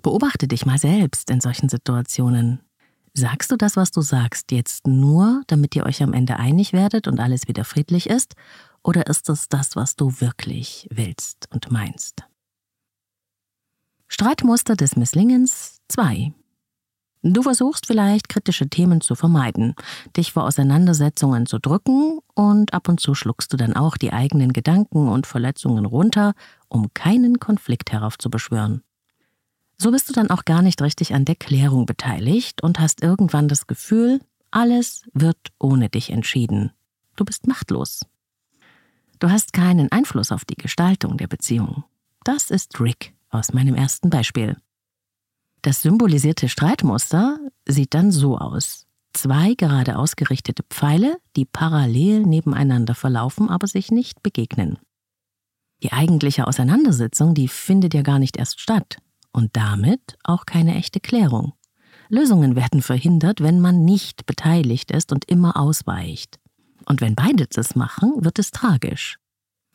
Beobachte 0.02 0.49
dich 0.49 0.66
mal 0.66 0.78
selbst 0.78 1.30
in 1.30 1.40
solchen 1.40 1.68
Situationen. 1.68 2.61
Sagst 3.14 3.50
du 3.50 3.56
das, 3.56 3.76
was 3.76 3.90
du 3.90 4.00
sagst, 4.00 4.50
jetzt 4.52 4.87
nur, 4.87 5.42
damit 5.46 5.76
ihr 5.76 5.84
euch 5.84 6.02
am 6.02 6.14
Ende 6.14 6.37
einig 6.38 6.72
werdet 6.72 7.06
und 7.06 7.20
alles 7.20 7.46
wieder 7.46 7.64
friedlich 7.64 8.08
ist? 8.08 8.34
Oder 8.82 9.06
ist 9.06 9.28
es 9.28 9.49
das, 9.49 9.76
was 9.76 9.96
du 9.96 10.20
wirklich 10.20 10.88
willst 10.90 11.49
und 11.52 11.70
meinst? 11.70 12.25
Streitmuster 14.14 14.76
des 14.76 14.95
Misslingens 14.97 15.81
2. 15.88 16.35
Du 17.23 17.42
versuchst 17.42 17.87
vielleicht 17.87 18.28
kritische 18.28 18.69
Themen 18.69 19.00
zu 19.00 19.14
vermeiden, 19.14 19.75
dich 20.19 20.33
vor 20.33 20.45
Auseinandersetzungen 20.45 21.47
zu 21.47 21.59
drücken 21.59 22.19
und 22.35 22.75
ab 22.75 22.90
und 22.90 23.00
zu 23.00 23.14
schluckst 23.14 23.54
du 23.54 23.57
dann 23.57 23.75
auch 23.75 23.97
die 23.97 24.12
eigenen 24.12 24.52
Gedanken 24.52 25.09
und 25.09 25.26
Verletzungen 25.26 25.87
runter, 25.87 26.35
um 26.69 26.92
keinen 26.92 27.40
Konflikt 27.40 27.90
heraufzubeschwören. 27.90 28.83
So 29.78 29.90
bist 29.90 30.11
du 30.11 30.12
dann 30.12 30.28
auch 30.28 30.45
gar 30.45 30.61
nicht 30.61 30.83
richtig 30.83 31.14
an 31.14 31.25
der 31.25 31.37
Klärung 31.37 31.87
beteiligt 31.87 32.62
und 32.62 32.81
hast 32.81 33.02
irgendwann 33.02 33.49
das 33.49 33.66
Gefühl, 33.66 34.21
alles 34.50 35.04
wird 35.14 35.38
ohne 35.59 35.88
dich 35.88 36.11
entschieden. 36.11 36.71
Du 37.16 37.25
bist 37.25 37.47
machtlos. 37.47 38.02
Du 39.21 39.31
hast 39.31 39.54
keinen 39.54 39.90
Einfluss 39.90 40.33
auf 40.33 40.45
die 40.45 40.57
Gestaltung 40.57 41.16
der 41.16 41.28
Beziehung. 41.28 41.85
Das 42.25 42.50
ist 42.50 42.78
Rick 42.78 43.14
aus 43.32 43.52
meinem 43.52 43.74
ersten 43.74 44.10
Beispiel. 44.10 44.56
Das 45.62 45.82
symbolisierte 45.82 46.48
Streitmuster 46.48 47.38
sieht 47.66 47.94
dann 47.94 48.10
so 48.10 48.38
aus. 48.38 48.86
Zwei 49.12 49.54
gerade 49.54 49.98
ausgerichtete 49.98 50.62
Pfeile, 50.68 51.18
die 51.36 51.44
parallel 51.44 52.22
nebeneinander 52.22 52.94
verlaufen, 52.94 53.48
aber 53.48 53.66
sich 53.66 53.90
nicht 53.90 54.22
begegnen. 54.22 54.78
Die 55.82 55.92
eigentliche 55.92 56.46
Auseinandersetzung, 56.46 57.34
die 57.34 57.48
findet 57.48 57.94
ja 57.94 58.02
gar 58.02 58.18
nicht 58.18 58.36
erst 58.36 58.60
statt 58.60 58.98
und 59.32 59.56
damit 59.56 60.16
auch 60.24 60.46
keine 60.46 60.74
echte 60.76 61.00
Klärung. 61.00 61.52
Lösungen 62.08 62.56
werden 62.56 62.82
verhindert, 62.82 63.40
wenn 63.40 63.60
man 63.60 63.84
nicht 63.84 64.26
beteiligt 64.26 64.90
ist 64.90 65.12
und 65.12 65.24
immer 65.24 65.56
ausweicht. 65.56 66.38
Und 66.86 67.00
wenn 67.00 67.14
beide 67.14 67.46
das 67.46 67.74
machen, 67.74 68.24
wird 68.24 68.38
es 68.38 68.50
tragisch. 68.50 69.18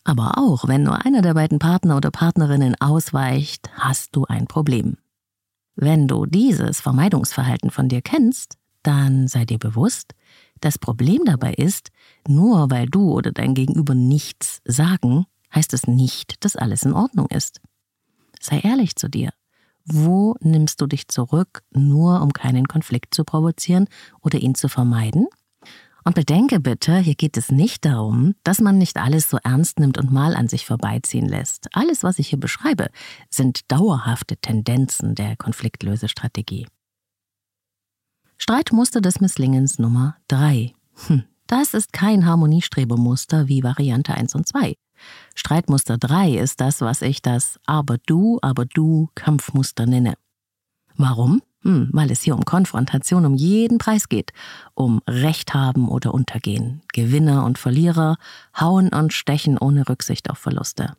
Aber 0.07 0.37
auch 0.37 0.69
wenn 0.69 0.83
nur 0.83 1.05
einer 1.05 1.21
der 1.21 1.33
beiden 1.33 1.59
Partner 1.59 1.97
oder 1.97 2.11
Partnerinnen 2.11 2.79
ausweicht, 2.79 3.69
hast 3.75 4.15
du 4.15 4.23
ein 4.23 4.47
Problem. 4.47 4.95
Wenn 5.75 6.07
du 6.07 6.25
dieses 6.25 6.79
Vermeidungsverhalten 6.79 7.71
von 7.71 7.89
dir 7.89 8.01
kennst, 8.01 8.57
dann 8.83 9.27
sei 9.27 9.43
dir 9.43 9.59
bewusst, 9.59 10.15
das 10.61 10.77
Problem 10.77 11.25
dabei 11.25 11.53
ist, 11.53 11.89
nur 12.25 12.71
weil 12.71 12.85
du 12.85 13.11
oder 13.11 13.33
dein 13.33 13.53
Gegenüber 13.53 13.95
nichts 13.95 14.61
sagen, 14.63 15.25
heißt 15.53 15.73
es 15.73 15.87
nicht, 15.87 16.45
dass 16.45 16.55
alles 16.55 16.83
in 16.83 16.93
Ordnung 16.93 17.27
ist. 17.27 17.59
Sei 18.39 18.61
ehrlich 18.61 18.95
zu 18.95 19.09
dir. 19.09 19.31
Wo 19.83 20.35
nimmst 20.39 20.79
du 20.79 20.87
dich 20.87 21.09
zurück, 21.09 21.63
nur 21.71 22.21
um 22.21 22.31
keinen 22.31 22.69
Konflikt 22.69 23.13
zu 23.13 23.25
provozieren 23.25 23.89
oder 24.21 24.39
ihn 24.39 24.55
zu 24.55 24.69
vermeiden? 24.69 25.27
Und 26.07 26.15
bedenke 26.15 26.61
bitte, 26.61 26.99
hier 26.99 27.15
geht 27.15 27.35
es 27.35 27.51
nicht 27.51 27.83
darum, 27.83 28.33
dass 28.45 28.61
man 28.61 28.77
nicht 28.77 28.95
alles 28.95 29.29
so 29.29 29.39
ernst 29.43 29.77
nimmt 29.77 29.97
und 29.97 30.09
mal 30.09 30.37
an 30.37 30.47
sich 30.47 30.65
vorbeiziehen 30.65 31.27
lässt. 31.27 31.67
Alles, 31.73 32.01
was 32.01 32.17
ich 32.17 32.29
hier 32.29 32.39
beschreibe, 32.39 32.87
sind 33.29 33.69
dauerhafte 33.69 34.37
Tendenzen 34.37 35.15
der 35.15 35.35
Konfliktlösestrategie. 35.35 36.65
Streitmuster 38.37 39.01
des 39.01 39.19
Misslingens 39.19 39.79
Nummer 39.79 40.15
3. 40.29 40.73
Hm, 41.07 41.23
das 41.45 41.73
ist 41.73 41.91
kein 41.91 42.25
Harmoniestrebemuster 42.25 43.49
wie 43.49 43.61
Variante 43.61 44.13
1 44.13 44.33
und 44.35 44.47
2. 44.47 44.75
Streitmuster 45.35 45.97
3 45.97 46.37
ist 46.37 46.61
das, 46.61 46.79
was 46.79 47.01
ich 47.01 47.21
das 47.21 47.59
Aber 47.65 47.97
du, 48.05 48.39
aber 48.41 48.63
du 48.63 49.09
Kampfmuster 49.13 49.85
nenne. 49.85 50.13
Warum? 50.97 51.41
Hm, 51.63 51.89
weil 51.91 52.11
es 52.11 52.21
hier 52.21 52.35
um 52.35 52.45
Konfrontation 52.45 53.25
um 53.25 53.35
jeden 53.35 53.77
Preis 53.77 54.09
geht, 54.09 54.31
um 54.73 55.01
Recht 55.07 55.53
haben 55.53 55.89
oder 55.89 56.13
untergehen, 56.13 56.81
Gewinner 56.93 57.45
und 57.45 57.57
Verlierer, 57.57 58.17
hauen 58.59 58.89
und 58.89 59.13
stechen 59.13 59.57
ohne 59.57 59.87
Rücksicht 59.89 60.29
auf 60.29 60.37
Verluste. 60.37 60.95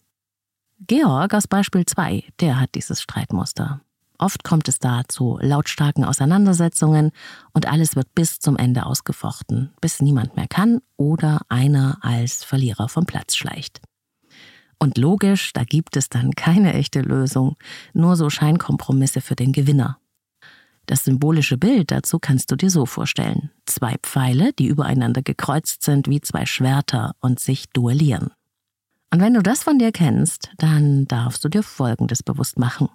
Georg 0.86 1.34
aus 1.34 1.48
Beispiel 1.48 1.86
2, 1.86 2.24
der 2.40 2.60
hat 2.60 2.74
dieses 2.74 3.02
Streitmuster. 3.02 3.80
Oft 4.18 4.42
kommt 4.42 4.68
es 4.68 4.80
da 4.80 5.02
zu 5.06 5.38
lautstarken 5.40 6.04
Auseinandersetzungen 6.04 7.12
und 7.52 7.66
alles 7.66 7.94
wird 7.94 8.14
bis 8.14 8.40
zum 8.40 8.56
Ende 8.56 8.84
ausgefochten, 8.84 9.72
bis 9.80 10.02
niemand 10.02 10.36
mehr 10.36 10.48
kann 10.48 10.80
oder 10.96 11.42
einer 11.48 11.98
als 12.02 12.42
Verlierer 12.42 12.88
vom 12.88 13.06
Platz 13.06 13.36
schleicht. 13.36 13.80
Und 14.78 14.96
logisch, 14.96 15.52
da 15.52 15.64
gibt 15.64 15.96
es 15.96 16.08
dann 16.08 16.32
keine 16.32 16.74
echte 16.74 17.00
Lösung, 17.00 17.56
nur 17.92 18.16
so 18.16 18.30
Scheinkompromisse 18.30 19.20
für 19.20 19.34
den 19.34 19.52
Gewinner. 19.52 19.98
Das 20.86 21.04
symbolische 21.04 21.58
Bild 21.58 21.90
dazu 21.90 22.18
kannst 22.18 22.50
du 22.50 22.56
dir 22.56 22.70
so 22.70 22.86
vorstellen. 22.86 23.50
Zwei 23.66 23.96
Pfeile, 24.02 24.52
die 24.54 24.66
übereinander 24.66 25.20
gekreuzt 25.20 25.82
sind 25.82 26.08
wie 26.08 26.20
zwei 26.20 26.46
Schwerter 26.46 27.14
und 27.20 27.40
sich 27.40 27.68
duellieren. 27.70 28.30
Und 29.10 29.20
wenn 29.20 29.34
du 29.34 29.42
das 29.42 29.62
von 29.62 29.78
dir 29.78 29.92
kennst, 29.92 30.50
dann 30.56 31.06
darfst 31.06 31.44
du 31.44 31.48
dir 31.48 31.62
Folgendes 31.62 32.22
bewusst 32.22 32.58
machen. 32.58 32.88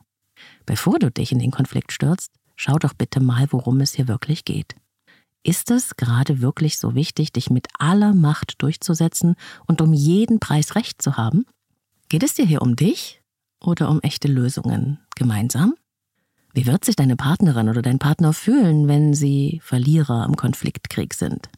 Bevor 0.65 0.99
du 0.99 1.11
dich 1.11 1.31
in 1.31 1.39
den 1.39 1.51
Konflikt 1.51 1.91
stürzt, 1.91 2.31
schau 2.55 2.79
doch 2.79 2.93
bitte 2.93 3.19
mal, 3.19 3.47
worum 3.51 3.79
es 3.81 3.93
hier 3.93 4.07
wirklich 4.07 4.45
geht. 4.45 4.75
Ist 5.43 5.69
es 5.71 5.95
gerade 5.97 6.41
wirklich 6.41 6.79
so 6.79 6.95
wichtig, 6.95 7.33
dich 7.33 7.49
mit 7.49 7.67
aller 7.77 8.13
Macht 8.13 8.61
durchzusetzen 8.61 9.35
und 9.67 9.81
um 9.81 9.93
jeden 9.93 10.39
Preis 10.39 10.75
Recht 10.75 11.01
zu 11.01 11.17
haben? 11.17 11.45
Geht 12.13 12.21
es 12.21 12.35
dir 12.35 12.45
hier 12.45 12.61
um 12.61 12.75
dich 12.75 13.23
oder 13.59 13.89
um 13.89 13.99
echte 14.01 14.27
Lösungen 14.27 14.99
gemeinsam? 15.15 15.73
Wie 16.53 16.67
wird 16.67 16.85
sich 16.85 16.95
deine 16.95 17.15
Partnerin 17.15 17.69
oder 17.69 17.81
dein 17.81 17.97
Partner 17.97 18.33
fühlen, 18.33 18.87
wenn 18.87 19.15
sie 19.15 19.59
Verlierer 19.63 20.23
im 20.25 20.35
Konfliktkrieg 20.35 21.15
sind? 21.15 21.49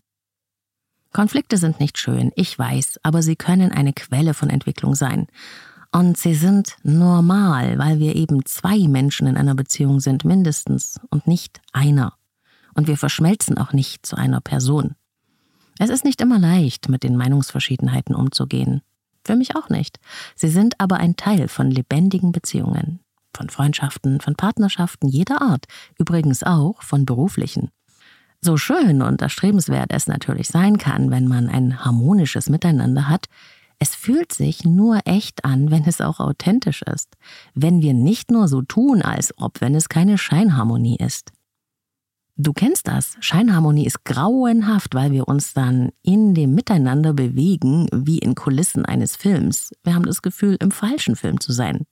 Konflikte 1.11 1.57
sind 1.57 1.81
nicht 1.81 1.97
schön, 1.97 2.31
ich 2.37 2.57
weiß, 2.57 3.01
aber 3.03 3.21
sie 3.21 3.35
können 3.35 3.73
eine 3.73 3.91
Quelle 3.91 4.33
von 4.33 4.49
Entwicklung 4.49 4.95
sein. 4.95 5.27
Und 5.91 6.17
sie 6.17 6.35
sind 6.35 6.77
normal, 6.83 7.77
weil 7.77 7.99
wir 7.99 8.15
eben 8.15 8.45
zwei 8.45 8.77
Menschen 8.87 9.27
in 9.27 9.35
einer 9.35 9.55
Beziehung 9.55 9.99
sind, 9.99 10.23
mindestens, 10.23 11.01
und 11.09 11.27
nicht 11.27 11.59
einer. 11.73 12.13
Und 12.75 12.87
wir 12.87 12.95
verschmelzen 12.95 13.57
auch 13.57 13.73
nicht 13.73 14.05
zu 14.05 14.15
einer 14.15 14.39
Person. 14.39 14.95
Es 15.79 15.89
ist 15.89 16.05
nicht 16.05 16.21
immer 16.21 16.39
leicht, 16.39 16.87
mit 16.87 17.03
den 17.03 17.17
Meinungsverschiedenheiten 17.17 18.15
umzugehen. 18.15 18.83
Für 19.25 19.35
mich 19.35 19.55
auch 19.55 19.69
nicht. 19.69 19.99
Sie 20.35 20.49
sind 20.49 20.79
aber 20.79 20.97
ein 20.97 21.15
Teil 21.15 21.47
von 21.47 21.71
lebendigen 21.71 22.31
Beziehungen 22.31 22.99
von 23.35 23.49
Freundschaften, 23.49 24.21
von 24.21 24.35
Partnerschaften 24.35 25.07
jeder 25.07 25.41
Art, 25.41 25.65
übrigens 25.99 26.41
auch 26.43 26.81
von 26.81 27.05
beruflichen. 27.05 27.69
So 28.41 28.57
schön 28.57 29.01
und 29.01 29.21
erstrebenswert 29.21 29.91
es 29.91 30.07
natürlich 30.07 30.47
sein 30.47 30.77
kann, 30.77 31.11
wenn 31.11 31.27
man 31.27 31.49
ein 31.49 31.83
harmonisches 31.83 32.49
Miteinander 32.49 33.09
hat, 33.09 33.25
es 33.79 33.93
fühlt 33.93 34.31
sich 34.31 34.63
nur 34.63 34.99
echt 35.05 35.43
an, 35.43 35.69
wenn 35.69 35.83
es 35.83 35.99
auch 35.99 36.19
authentisch 36.19 36.81
ist, 36.83 37.17
wenn 37.53 37.81
wir 37.81 37.93
nicht 37.93 38.31
nur 38.31 38.47
so 38.47 38.61
tun, 38.61 39.01
als 39.01 39.37
ob, 39.37 39.59
wenn 39.59 39.75
es 39.75 39.89
keine 39.89 40.17
Scheinharmonie 40.17 40.97
ist. 40.97 41.33
Du 42.37 42.51
kennst 42.51 42.89
das, 42.89 43.15
Scheinharmonie 43.21 43.85
ist 43.85 44.03
grauenhaft, 44.03 44.93
weil 44.93 45.11
wir 45.11 45.29
uns 45.29 45.53
dann 45.53 45.91
in 46.01 46.33
dem 46.33 46.53
Miteinander 46.53 47.13
bewegen, 47.13 47.87
wie 47.93 48.17
in 48.17 48.35
Kulissen 48.35 48.85
eines 48.85 49.15
Films. 49.15 49.71
Wir 49.85 49.95
haben 49.95 50.05
das 50.05 50.21
Gefühl, 50.21 50.57
im 50.59 50.71
falschen 50.71 51.15
Film 51.15 51.39
zu 51.39 51.53
sein. 51.53 51.85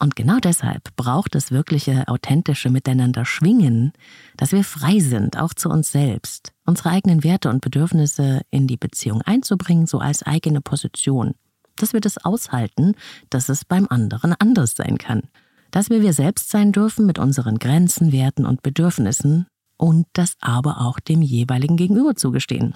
Und 0.00 0.16
genau 0.16 0.38
deshalb 0.38 0.94
braucht 0.96 1.36
es 1.36 1.52
wirkliche 1.52 2.08
authentische 2.08 2.68
Miteinander 2.68 3.24
schwingen, 3.24 3.92
dass 4.36 4.50
wir 4.50 4.64
frei 4.64 4.98
sind, 4.98 5.38
auch 5.38 5.54
zu 5.54 5.68
uns 5.68 5.92
selbst, 5.92 6.52
unsere 6.66 6.90
eigenen 6.90 7.22
Werte 7.22 7.48
und 7.48 7.60
Bedürfnisse 7.60 8.42
in 8.50 8.66
die 8.66 8.76
Beziehung 8.76 9.22
einzubringen, 9.22 9.86
so 9.86 10.00
als 10.00 10.24
eigene 10.24 10.60
Position. 10.60 11.34
Dass 11.76 11.92
wir 11.92 12.00
das 12.00 12.18
aushalten, 12.18 12.94
dass 13.30 13.48
es 13.48 13.64
beim 13.64 13.86
anderen 13.88 14.34
anders 14.36 14.74
sein 14.74 14.98
kann. 14.98 15.22
Dass 15.70 15.90
wir 15.90 16.02
wir 16.02 16.12
selbst 16.12 16.50
sein 16.50 16.72
dürfen 16.72 17.06
mit 17.06 17.18
unseren 17.18 17.58
Grenzen, 17.58 18.12
Werten 18.12 18.46
und 18.46 18.62
Bedürfnissen 18.62 19.46
und 19.76 20.06
das 20.12 20.34
aber 20.40 20.80
auch 20.80 20.98
dem 21.00 21.22
jeweiligen 21.22 21.76
Gegenüber 21.76 22.16
zugestehen. 22.16 22.74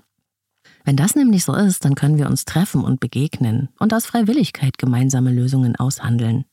Wenn 0.85 0.97
das 0.97 1.15
nämlich 1.15 1.45
so 1.45 1.55
ist, 1.55 1.85
dann 1.85 1.95
können 1.95 2.19
wir 2.19 2.27
uns 2.27 2.45
treffen 2.45 2.85
und 2.85 3.01
begegnen 3.01 3.69
und 3.79 3.95
aus 3.95 4.07
Freiwilligkeit 4.07 4.79
gemeinsame 4.79 5.33
Lösungen 5.33 5.77
aushandeln. 5.77 6.45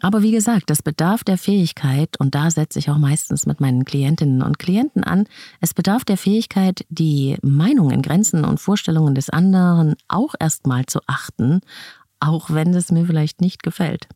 Aber 0.00 0.22
wie 0.22 0.30
gesagt, 0.30 0.70
das 0.70 0.82
bedarf 0.82 1.24
der 1.24 1.38
Fähigkeit, 1.38 2.20
und 2.20 2.34
da 2.34 2.50
setze 2.50 2.78
ich 2.78 2.88
auch 2.88 2.98
meistens 2.98 3.46
mit 3.46 3.60
meinen 3.60 3.84
Klientinnen 3.84 4.42
und 4.42 4.58
Klienten 4.58 5.02
an, 5.02 5.24
es 5.60 5.74
bedarf 5.74 6.04
der 6.04 6.16
Fähigkeit, 6.16 6.84
die 6.88 7.36
Meinungen, 7.42 8.02
Grenzen 8.02 8.44
und 8.44 8.60
Vorstellungen 8.60 9.16
des 9.16 9.28
anderen 9.28 9.96
auch 10.06 10.34
erstmal 10.38 10.86
zu 10.86 11.00
achten, 11.08 11.60
auch 12.20 12.50
wenn 12.50 12.74
es 12.74 12.92
mir 12.92 13.06
vielleicht 13.06 13.40
nicht 13.40 13.64
gefällt. 13.64 14.08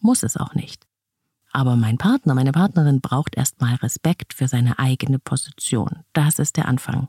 Muss 0.00 0.22
es 0.22 0.36
auch 0.36 0.54
nicht. 0.54 0.86
Aber 1.52 1.76
mein 1.76 1.98
Partner, 1.98 2.34
meine 2.34 2.52
Partnerin 2.52 3.00
braucht 3.00 3.36
erstmal 3.36 3.74
Respekt 3.76 4.34
für 4.34 4.48
seine 4.48 4.78
eigene 4.78 5.18
Position. 5.18 6.04
Das 6.12 6.38
ist 6.38 6.56
der 6.56 6.68
Anfang. 6.68 7.08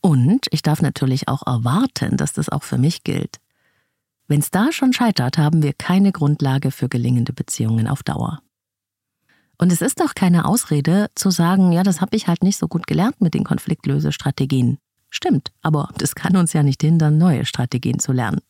Und 0.00 0.46
ich 0.50 0.62
darf 0.62 0.82
natürlich 0.82 1.28
auch 1.28 1.46
erwarten, 1.46 2.16
dass 2.16 2.32
das 2.32 2.48
auch 2.48 2.62
für 2.62 2.78
mich 2.78 3.02
gilt. 3.02 3.38
Wenn 4.26 4.40
es 4.40 4.50
da 4.50 4.72
schon 4.72 4.92
scheitert, 4.92 5.38
haben 5.38 5.62
wir 5.62 5.72
keine 5.72 6.12
Grundlage 6.12 6.70
für 6.70 6.88
gelingende 6.88 7.32
Beziehungen 7.32 7.88
auf 7.88 8.02
Dauer. 8.02 8.40
Und 9.56 9.72
es 9.72 9.80
ist 9.80 10.00
doch 10.00 10.14
keine 10.14 10.44
Ausrede 10.44 11.10
zu 11.14 11.30
sagen, 11.30 11.72
ja, 11.72 11.82
das 11.82 12.00
habe 12.00 12.14
ich 12.14 12.28
halt 12.28 12.44
nicht 12.44 12.58
so 12.58 12.68
gut 12.68 12.86
gelernt 12.86 13.20
mit 13.20 13.34
den 13.34 13.42
Konfliktlösestrategien. 13.42 14.78
Stimmt, 15.10 15.50
aber 15.62 15.88
das 15.96 16.14
kann 16.14 16.36
uns 16.36 16.52
ja 16.52 16.62
nicht 16.62 16.82
hindern, 16.82 17.18
neue 17.18 17.44
Strategien 17.44 17.98
zu 17.98 18.12
lernen. 18.12 18.40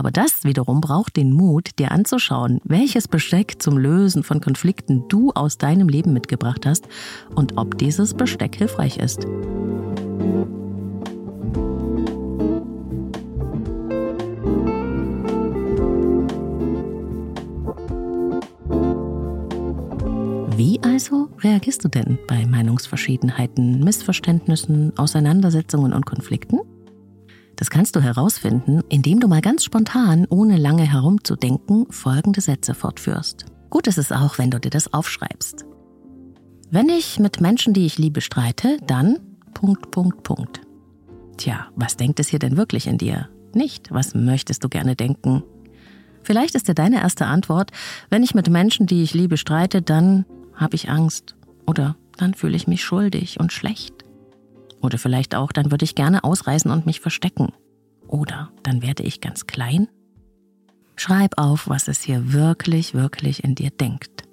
Aber 0.00 0.10
das 0.10 0.44
wiederum 0.44 0.80
braucht 0.80 1.16
den 1.16 1.30
Mut, 1.30 1.78
dir 1.78 1.90
anzuschauen, 1.90 2.62
welches 2.64 3.06
Besteck 3.06 3.60
zum 3.60 3.76
Lösen 3.76 4.22
von 4.22 4.40
Konflikten 4.40 5.04
du 5.08 5.30
aus 5.32 5.58
deinem 5.58 5.90
Leben 5.90 6.14
mitgebracht 6.14 6.64
hast 6.64 6.88
und 7.34 7.58
ob 7.58 7.76
dieses 7.76 8.14
Besteck 8.14 8.56
hilfreich 8.56 8.96
ist. 8.96 9.26
Wie 20.56 20.80
also 20.82 21.28
reagierst 21.40 21.84
du 21.84 21.88
denn 21.88 22.18
bei 22.26 22.46
Meinungsverschiedenheiten, 22.46 23.84
Missverständnissen, 23.84 24.96
Auseinandersetzungen 24.96 25.92
und 25.92 26.06
Konflikten? 26.06 26.60
Das 27.60 27.68
kannst 27.68 27.94
du 27.94 28.00
herausfinden, 28.00 28.80
indem 28.88 29.20
du 29.20 29.28
mal 29.28 29.42
ganz 29.42 29.64
spontan, 29.64 30.26
ohne 30.30 30.56
lange 30.56 30.90
herumzudenken, 30.90 31.86
folgende 31.90 32.40
Sätze 32.40 32.72
fortführst. 32.72 33.44
Gut 33.68 33.86
ist 33.86 33.98
es 33.98 34.12
auch, 34.12 34.38
wenn 34.38 34.50
du 34.50 34.58
dir 34.58 34.70
das 34.70 34.94
aufschreibst. 34.94 35.66
Wenn 36.70 36.88
ich 36.88 37.18
mit 37.18 37.42
Menschen, 37.42 37.74
die 37.74 37.84
ich 37.84 37.98
liebe, 37.98 38.22
streite, 38.22 38.78
dann 38.86 39.18
Punkt, 39.52 39.90
Punkt, 39.90 40.22
Punkt. 40.22 40.62
Tja, 41.36 41.68
was 41.76 41.98
denkt 41.98 42.18
es 42.18 42.28
hier 42.28 42.38
denn 42.38 42.56
wirklich 42.56 42.86
in 42.86 42.96
dir? 42.96 43.28
Nicht, 43.52 43.92
was 43.92 44.14
möchtest 44.14 44.64
du 44.64 44.70
gerne 44.70 44.96
denken? 44.96 45.42
Vielleicht 46.22 46.54
ist 46.54 46.66
dir 46.66 46.74
deine 46.74 47.02
erste 47.02 47.26
Antwort, 47.26 47.72
wenn 48.08 48.22
ich 48.22 48.34
mit 48.34 48.48
Menschen, 48.48 48.86
die 48.86 49.02
ich 49.02 49.12
liebe, 49.12 49.36
streite, 49.36 49.82
dann 49.82 50.24
habe 50.54 50.76
ich 50.76 50.88
Angst. 50.88 51.36
Oder 51.66 51.96
dann 52.16 52.32
fühle 52.32 52.56
ich 52.56 52.66
mich 52.66 52.82
schuldig 52.82 53.38
und 53.38 53.52
schlecht. 53.52 54.06
Oder 54.80 54.98
vielleicht 54.98 55.34
auch, 55.34 55.52
dann 55.52 55.70
würde 55.70 55.84
ich 55.84 55.94
gerne 55.94 56.24
ausreißen 56.24 56.70
und 56.70 56.86
mich 56.86 57.00
verstecken. 57.00 57.52
Oder 58.08 58.50
dann 58.62 58.82
werde 58.82 59.02
ich 59.02 59.20
ganz 59.20 59.46
klein. 59.46 59.88
Schreib 60.96 61.38
auf, 61.38 61.68
was 61.68 61.88
es 61.88 62.02
hier 62.02 62.32
wirklich, 62.32 62.94
wirklich 62.94 63.44
in 63.44 63.54
dir 63.54 63.70
denkt. 63.70 64.24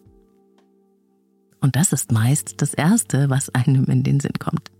Und 1.59 1.75
das 1.75 1.93
ist 1.93 2.11
meist 2.11 2.61
das 2.61 2.73
Erste, 2.73 3.29
was 3.29 3.53
einem 3.53 3.85
in 3.85 4.03
den 4.03 4.19
Sinn 4.19 4.39
kommt. 4.39 4.71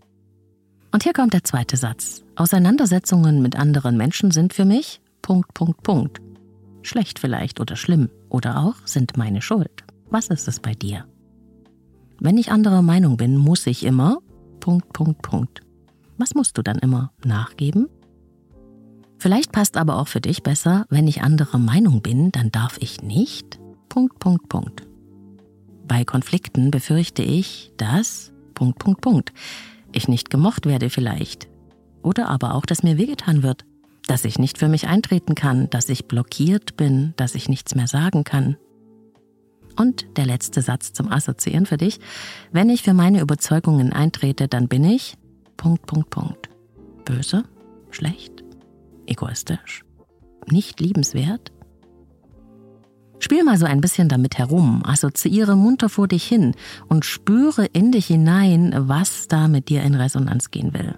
Und 0.92 1.02
hier 1.02 1.12
kommt 1.12 1.34
der 1.34 1.44
zweite 1.44 1.76
Satz. 1.76 2.22
Auseinandersetzungen 2.36 3.42
mit 3.42 3.56
anderen 3.56 3.96
Menschen 3.96 4.30
sind 4.30 4.54
für 4.54 4.64
mich 4.64 5.00
Punkt, 5.22 5.52
Punkt, 5.52 5.82
Punkt. 5.82 6.20
Schlecht 6.82 7.18
vielleicht 7.18 7.60
oder 7.60 7.76
schlimm 7.76 8.08
oder 8.30 8.60
auch 8.60 8.76
sind 8.86 9.16
meine 9.16 9.42
Schuld. 9.42 9.84
Was 10.10 10.28
ist 10.28 10.48
es 10.48 10.60
bei 10.60 10.72
dir? 10.72 11.04
Wenn 12.18 12.38
ich 12.38 12.50
anderer 12.50 12.82
Meinung 12.82 13.16
bin, 13.16 13.36
muss 13.36 13.66
ich 13.66 13.84
immer. 13.84 14.18
Punkt, 14.60 14.92
Punkt, 14.92 15.22
Punkt. 15.22 15.60
Was 16.16 16.34
musst 16.34 16.58
du 16.58 16.62
dann 16.62 16.78
immer 16.78 17.12
nachgeben? 17.24 17.88
Vielleicht 19.18 19.52
passt 19.52 19.76
aber 19.76 19.96
auch 19.96 20.08
für 20.08 20.20
dich 20.20 20.42
besser, 20.42 20.86
wenn 20.90 21.08
ich 21.08 21.22
anderer 21.22 21.58
Meinung 21.58 22.02
bin, 22.02 22.30
dann 22.30 22.52
darf 22.52 22.78
ich 22.80 23.02
nicht. 23.02 23.58
Punkt, 23.88 24.18
Punkt, 24.20 24.48
Punkt. 24.48 24.86
Bei 25.86 26.04
Konflikten 26.04 26.70
befürchte 26.70 27.22
ich, 27.22 27.72
dass. 27.76 28.32
Punkt, 28.54 28.78
Punkt, 28.78 29.00
Punkt. 29.00 29.32
Ich 29.92 30.06
nicht 30.06 30.30
gemocht 30.30 30.66
werde 30.66 30.90
vielleicht. 30.90 31.48
Oder 32.02 32.28
aber 32.28 32.54
auch, 32.54 32.66
dass 32.66 32.82
mir 32.82 32.98
wehgetan 32.98 33.42
wird. 33.42 33.64
Dass 34.06 34.24
ich 34.24 34.38
nicht 34.38 34.58
für 34.58 34.68
mich 34.68 34.86
eintreten 34.86 35.34
kann, 35.34 35.68
dass 35.70 35.88
ich 35.88 36.06
blockiert 36.06 36.76
bin, 36.76 37.14
dass 37.16 37.34
ich 37.34 37.48
nichts 37.48 37.74
mehr 37.74 37.86
sagen 37.86 38.24
kann. 38.24 38.56
Und 39.78 40.06
der 40.16 40.26
letzte 40.26 40.60
Satz 40.60 40.92
zum 40.92 41.10
Assoziieren 41.10 41.64
für 41.64 41.76
dich. 41.76 42.00
Wenn 42.50 42.68
ich 42.68 42.82
für 42.82 42.94
meine 42.94 43.20
Überzeugungen 43.20 43.92
eintrete, 43.92 44.48
dann 44.48 44.66
bin 44.66 44.82
ich 44.84 45.16
Punkt, 45.56 45.86
Punkt, 45.86 46.10
Punkt. 46.10 46.50
Böse, 47.04 47.44
schlecht, 47.90 48.44
egoistisch, 49.06 49.84
nicht 50.50 50.80
liebenswert. 50.80 51.52
Spiel 53.20 53.44
mal 53.44 53.56
so 53.56 53.66
ein 53.66 53.80
bisschen 53.80 54.08
damit 54.08 54.38
herum, 54.38 54.82
assoziiere 54.84 55.56
munter 55.56 55.88
vor 55.88 56.08
dich 56.08 56.24
hin 56.24 56.54
und 56.88 57.04
spüre 57.04 57.64
in 57.66 57.92
dich 57.92 58.06
hinein, 58.06 58.74
was 58.76 59.28
da 59.28 59.48
mit 59.48 59.68
dir 59.68 59.82
in 59.82 59.94
Resonanz 59.94 60.50
gehen 60.50 60.74
will. 60.74 60.96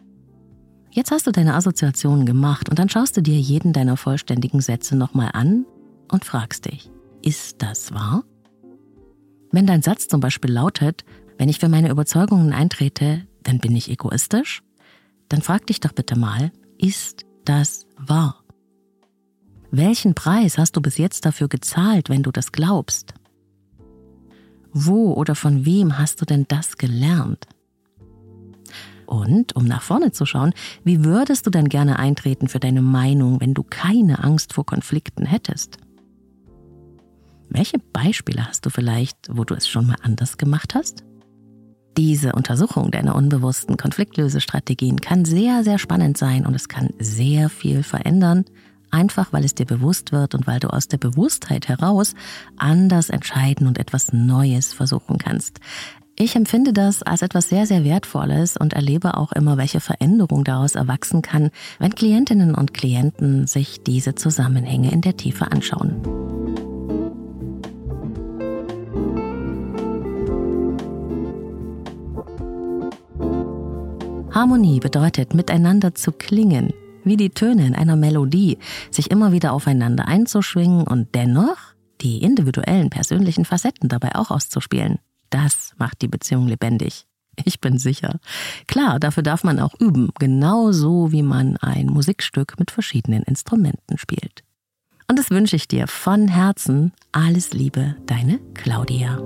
Jetzt 0.94 1.10
hast 1.10 1.26
du 1.26 1.32
deine 1.32 1.54
Assoziationen 1.54 2.26
gemacht 2.26 2.68
und 2.68 2.78
dann 2.78 2.90
schaust 2.90 3.16
du 3.16 3.22
dir 3.22 3.38
jeden 3.38 3.72
deiner 3.72 3.96
vollständigen 3.96 4.60
Sätze 4.60 4.94
nochmal 4.94 5.30
an 5.32 5.64
und 6.10 6.26
fragst 6.26 6.66
dich, 6.66 6.90
ist 7.24 7.62
das 7.62 7.94
wahr? 7.94 8.24
Wenn 9.50 9.66
dein 9.66 9.82
Satz 9.82 10.08
zum 10.08 10.20
Beispiel 10.20 10.50
lautet, 10.50 11.04
wenn 11.38 11.48
ich 11.48 11.60
für 11.60 11.68
meine 11.68 11.90
Überzeugungen 11.90 12.52
eintrete, 12.52 13.26
dann 13.42 13.58
bin 13.58 13.74
ich 13.74 13.90
egoistisch, 13.90 14.62
dann 15.32 15.42
frag 15.42 15.66
dich 15.66 15.80
doch 15.80 15.92
bitte 15.92 16.18
mal, 16.18 16.52
ist 16.78 17.24
das 17.44 17.86
wahr? 17.96 18.44
Welchen 19.70 20.14
Preis 20.14 20.58
hast 20.58 20.76
du 20.76 20.82
bis 20.82 20.98
jetzt 20.98 21.24
dafür 21.24 21.48
gezahlt, 21.48 22.10
wenn 22.10 22.22
du 22.22 22.30
das 22.30 22.52
glaubst? 22.52 23.14
Wo 24.72 25.14
oder 25.14 25.34
von 25.34 25.64
wem 25.64 25.98
hast 25.98 26.20
du 26.20 26.26
denn 26.26 26.44
das 26.48 26.76
gelernt? 26.76 27.46
Und, 29.06 29.56
um 29.56 29.64
nach 29.64 29.82
vorne 29.82 30.12
zu 30.12 30.26
schauen, 30.26 30.52
wie 30.84 31.04
würdest 31.04 31.46
du 31.46 31.50
denn 31.50 31.68
gerne 31.68 31.98
eintreten 31.98 32.48
für 32.48 32.60
deine 32.60 32.82
Meinung, 32.82 33.40
wenn 33.40 33.54
du 33.54 33.62
keine 33.62 34.22
Angst 34.22 34.52
vor 34.52 34.66
Konflikten 34.66 35.24
hättest? 35.24 35.78
Welche 37.48 37.78
Beispiele 37.78 38.46
hast 38.46 38.64
du 38.64 38.70
vielleicht, 38.70 39.28
wo 39.30 39.44
du 39.44 39.54
es 39.54 39.68
schon 39.68 39.86
mal 39.86 39.96
anders 40.02 40.36
gemacht 40.36 40.74
hast? 40.74 41.04
Diese 41.96 42.32
Untersuchung 42.32 42.90
deiner 42.90 43.14
unbewussten 43.14 43.76
Konfliktlösestrategien 43.76 45.00
kann 45.00 45.26
sehr, 45.26 45.62
sehr 45.62 45.78
spannend 45.78 46.16
sein 46.16 46.46
und 46.46 46.54
es 46.54 46.68
kann 46.68 46.90
sehr 46.98 47.50
viel 47.50 47.82
verändern, 47.82 48.46
einfach 48.90 49.32
weil 49.32 49.44
es 49.44 49.54
dir 49.54 49.66
bewusst 49.66 50.10
wird 50.10 50.34
und 50.34 50.46
weil 50.46 50.58
du 50.58 50.68
aus 50.68 50.88
der 50.88 50.96
Bewusstheit 50.96 51.68
heraus 51.68 52.14
anders 52.56 53.10
entscheiden 53.10 53.66
und 53.66 53.78
etwas 53.78 54.12
Neues 54.12 54.72
versuchen 54.72 55.18
kannst. 55.18 55.60
Ich 56.18 56.36
empfinde 56.36 56.72
das 56.72 57.02
als 57.02 57.22
etwas 57.22 57.48
sehr, 57.48 57.66
sehr 57.66 57.84
Wertvolles 57.84 58.56
und 58.56 58.74
erlebe 58.74 59.16
auch 59.16 59.32
immer, 59.32 59.56
welche 59.56 59.80
Veränderung 59.80 60.44
daraus 60.44 60.74
erwachsen 60.74 61.20
kann, 61.20 61.50
wenn 61.78 61.94
Klientinnen 61.94 62.54
und 62.54 62.74
Klienten 62.74 63.46
sich 63.46 63.82
diese 63.82 64.14
Zusammenhänge 64.14 64.92
in 64.92 65.00
der 65.00 65.16
Tiefe 65.16 65.50
anschauen. 65.50 66.21
Harmonie 74.42 74.80
bedeutet, 74.80 75.34
miteinander 75.34 75.94
zu 75.94 76.10
klingen, 76.10 76.72
wie 77.04 77.16
die 77.16 77.30
Töne 77.30 77.64
in 77.64 77.76
einer 77.76 77.94
Melodie, 77.94 78.58
sich 78.90 79.12
immer 79.12 79.30
wieder 79.30 79.52
aufeinander 79.52 80.08
einzuschwingen 80.08 80.84
und 80.84 81.14
dennoch 81.14 81.58
die 82.00 82.24
individuellen 82.24 82.90
persönlichen 82.90 83.44
Facetten 83.44 83.88
dabei 83.88 84.16
auch 84.16 84.32
auszuspielen. 84.32 84.98
Das 85.30 85.74
macht 85.78 86.02
die 86.02 86.08
Beziehung 86.08 86.48
lebendig. 86.48 87.06
Ich 87.44 87.60
bin 87.60 87.78
sicher. 87.78 88.18
Klar, 88.66 88.98
dafür 88.98 89.22
darf 89.22 89.44
man 89.44 89.60
auch 89.60 89.78
üben, 89.78 90.10
genauso 90.18 91.12
wie 91.12 91.22
man 91.22 91.56
ein 91.58 91.86
Musikstück 91.86 92.58
mit 92.58 92.72
verschiedenen 92.72 93.22
Instrumenten 93.22 93.96
spielt. 93.96 94.42
Und 95.06 95.20
das 95.20 95.30
wünsche 95.30 95.54
ich 95.54 95.68
dir 95.68 95.86
von 95.86 96.26
Herzen. 96.26 96.92
Alles 97.12 97.52
Liebe, 97.52 97.94
deine 98.06 98.40
Claudia. 98.54 99.22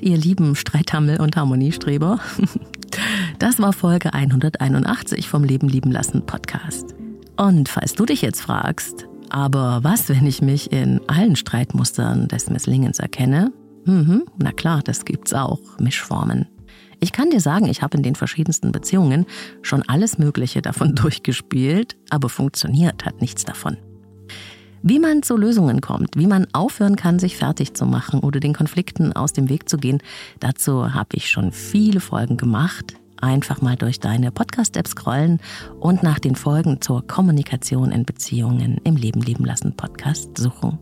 Ihr 0.00 0.16
lieben 0.16 0.54
Streithammel 0.54 1.20
und 1.20 1.36
Harmoniestreber, 1.36 2.20
das 3.38 3.58
war 3.58 3.72
Folge 3.72 4.12
181 4.14 5.28
vom 5.28 5.44
Leben 5.44 5.68
lieben 5.68 5.90
lassen 5.90 6.24
Podcast. 6.26 6.94
Und 7.36 7.68
falls 7.68 7.94
du 7.94 8.06
dich 8.06 8.22
jetzt 8.22 8.40
fragst, 8.40 9.06
aber 9.28 9.80
was, 9.82 10.08
wenn 10.08 10.26
ich 10.26 10.42
mich 10.42 10.72
in 10.72 11.00
allen 11.08 11.36
Streitmustern 11.36 12.28
des 12.28 12.48
Misslingens 12.50 12.98
erkenne? 12.98 13.52
Mhm, 13.84 14.24
na 14.38 14.52
klar, 14.52 14.82
das 14.82 15.04
gibt's 15.04 15.32
auch, 15.32 15.60
Mischformen. 15.78 16.46
Ich 16.98 17.12
kann 17.12 17.30
dir 17.30 17.40
sagen, 17.40 17.66
ich 17.66 17.82
habe 17.82 17.96
in 17.96 18.02
den 18.02 18.14
verschiedensten 18.14 18.72
Beziehungen 18.72 19.26
schon 19.62 19.82
alles 19.86 20.18
Mögliche 20.18 20.62
davon 20.62 20.94
durchgespielt, 20.94 21.96
aber 22.10 22.28
funktioniert 22.28 23.04
hat 23.04 23.20
nichts 23.20 23.44
davon. 23.44 23.76
Wie 24.88 25.00
man 25.00 25.24
zu 25.24 25.36
Lösungen 25.36 25.80
kommt, 25.80 26.16
wie 26.16 26.28
man 26.28 26.46
aufhören 26.52 26.94
kann, 26.94 27.18
sich 27.18 27.36
fertig 27.36 27.74
zu 27.74 27.86
machen 27.86 28.20
oder 28.20 28.38
den 28.38 28.54
Konflikten 28.54 29.12
aus 29.12 29.32
dem 29.32 29.48
Weg 29.48 29.68
zu 29.68 29.78
gehen, 29.78 30.00
dazu 30.38 30.94
habe 30.94 31.08
ich 31.14 31.28
schon 31.28 31.50
viele 31.50 31.98
Folgen 31.98 32.36
gemacht. 32.36 32.94
Einfach 33.20 33.60
mal 33.60 33.74
durch 33.74 33.98
deine 33.98 34.30
Podcast-App 34.30 34.86
scrollen 34.86 35.40
und 35.80 36.04
nach 36.04 36.20
den 36.20 36.36
Folgen 36.36 36.80
zur 36.80 37.04
Kommunikation 37.04 37.90
in 37.90 38.04
Beziehungen 38.04 38.80
im 38.84 38.94
Leben 38.94 39.22
leben 39.22 39.44
lassen 39.44 39.74
Podcast 39.74 40.38
suchen. 40.38 40.78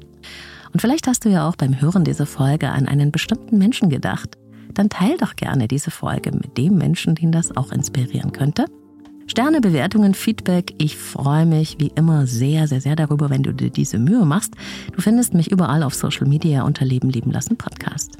Und 0.75 0.81
vielleicht 0.83 1.07
hast 1.07 1.25
du 1.25 1.31
ja 1.31 1.49
auch 1.49 1.57
beim 1.57 1.81
Hören 1.81 2.05
dieser 2.05 2.27
Folge 2.27 2.69
an 2.73 2.87
einen 2.87 3.11
bestimmten 3.11 3.57
Menschen 3.57 3.89
gedacht. 3.89 4.37
Dann 4.75 4.91
teil 4.91 5.17
doch 5.17 5.35
gerne 5.35 5.67
diese 5.67 5.91
Folge 5.91 6.31
mit 6.31 6.59
dem 6.59 6.77
Menschen, 6.77 7.15
den 7.15 7.33
das 7.33 7.57
auch 7.57 7.73
inspirieren 7.73 8.33
könnte. 8.33 8.67
Sterne, 9.27 9.61
Bewertungen, 9.61 10.15
Feedback. 10.15 10.75
Ich 10.79 10.97
freue 10.97 11.47
mich 11.47 11.77
wie 11.79 11.93
immer 11.95 12.27
sehr, 12.27 12.69
sehr, 12.69 12.81
sehr 12.81 12.97
darüber, 12.97 13.31
wenn 13.31 13.43
du 13.43 13.53
dir 13.53 13.71
diese 13.71 13.99
Mühe 13.99 14.25
machst. 14.25 14.55
Du 14.93 15.01
findest 15.01 15.35
mich 15.35 15.51
überall 15.51 15.83
auf 15.83 15.95
Social 15.95 16.27
Media 16.27 16.63
unter 16.63 16.85
Leben 16.85 17.11
leben 17.11 17.31
lassen 17.31 17.57
Podcast. 17.57 18.19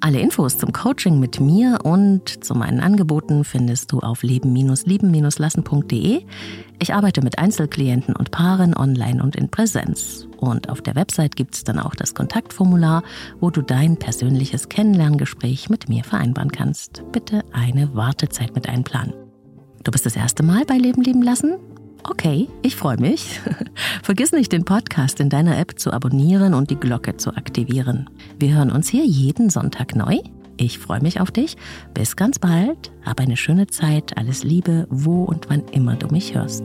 Alle 0.00 0.20
Infos 0.20 0.58
zum 0.58 0.72
Coaching 0.72 1.18
mit 1.18 1.40
mir 1.40 1.78
und 1.82 2.44
zu 2.44 2.54
meinen 2.54 2.80
Angeboten 2.80 3.44
findest 3.44 3.92
du 3.92 4.00
auf 4.00 4.22
leben-lieben-lassen.de. 4.22 6.22
Ich 6.78 6.94
arbeite 6.94 7.22
mit 7.22 7.38
Einzelklienten 7.38 8.14
und 8.14 8.30
Paaren 8.30 8.76
online 8.76 9.22
und 9.22 9.34
in 9.34 9.48
Präsenz. 9.48 10.28
Und 10.36 10.68
auf 10.68 10.82
der 10.82 10.94
Website 10.94 11.34
gibt 11.34 11.56
es 11.56 11.64
dann 11.64 11.80
auch 11.80 11.94
das 11.94 12.14
Kontaktformular, 12.14 13.02
wo 13.40 13.48
du 13.50 13.62
dein 13.62 13.96
persönliches 13.96 14.68
Kennenlerngespräch 14.68 15.70
mit 15.70 15.88
mir 15.88 16.04
vereinbaren 16.04 16.52
kannst. 16.52 17.02
Bitte 17.10 17.42
eine 17.52 17.94
Wartezeit 17.94 18.54
mit 18.54 18.68
einplanen. 18.68 19.25
Du 19.86 19.92
bist 19.92 20.04
das 20.04 20.16
erste 20.16 20.42
Mal 20.42 20.64
bei 20.64 20.78
Leben 20.78 21.00
lieben 21.00 21.22
lassen? 21.22 21.58
Okay, 22.02 22.48
ich 22.62 22.74
freue 22.74 22.96
mich. 22.96 23.38
Vergiss 24.02 24.32
nicht, 24.32 24.50
den 24.50 24.64
Podcast 24.64 25.20
in 25.20 25.28
deiner 25.28 25.56
App 25.58 25.78
zu 25.78 25.92
abonnieren 25.92 26.54
und 26.54 26.70
die 26.70 26.76
Glocke 26.76 27.16
zu 27.18 27.36
aktivieren. 27.36 28.10
Wir 28.36 28.52
hören 28.52 28.72
uns 28.72 28.88
hier 28.88 29.06
jeden 29.06 29.48
Sonntag 29.48 29.94
neu. 29.94 30.18
Ich 30.56 30.80
freue 30.80 31.00
mich 31.00 31.20
auf 31.20 31.30
dich. 31.30 31.56
Bis 31.94 32.16
ganz 32.16 32.40
bald. 32.40 32.90
Hab 33.04 33.20
eine 33.20 33.36
schöne 33.36 33.68
Zeit. 33.68 34.18
Alles 34.18 34.42
Liebe, 34.42 34.88
wo 34.90 35.22
und 35.22 35.48
wann 35.50 35.62
immer 35.70 35.94
du 35.94 36.08
mich 36.08 36.34
hörst. 36.34 36.64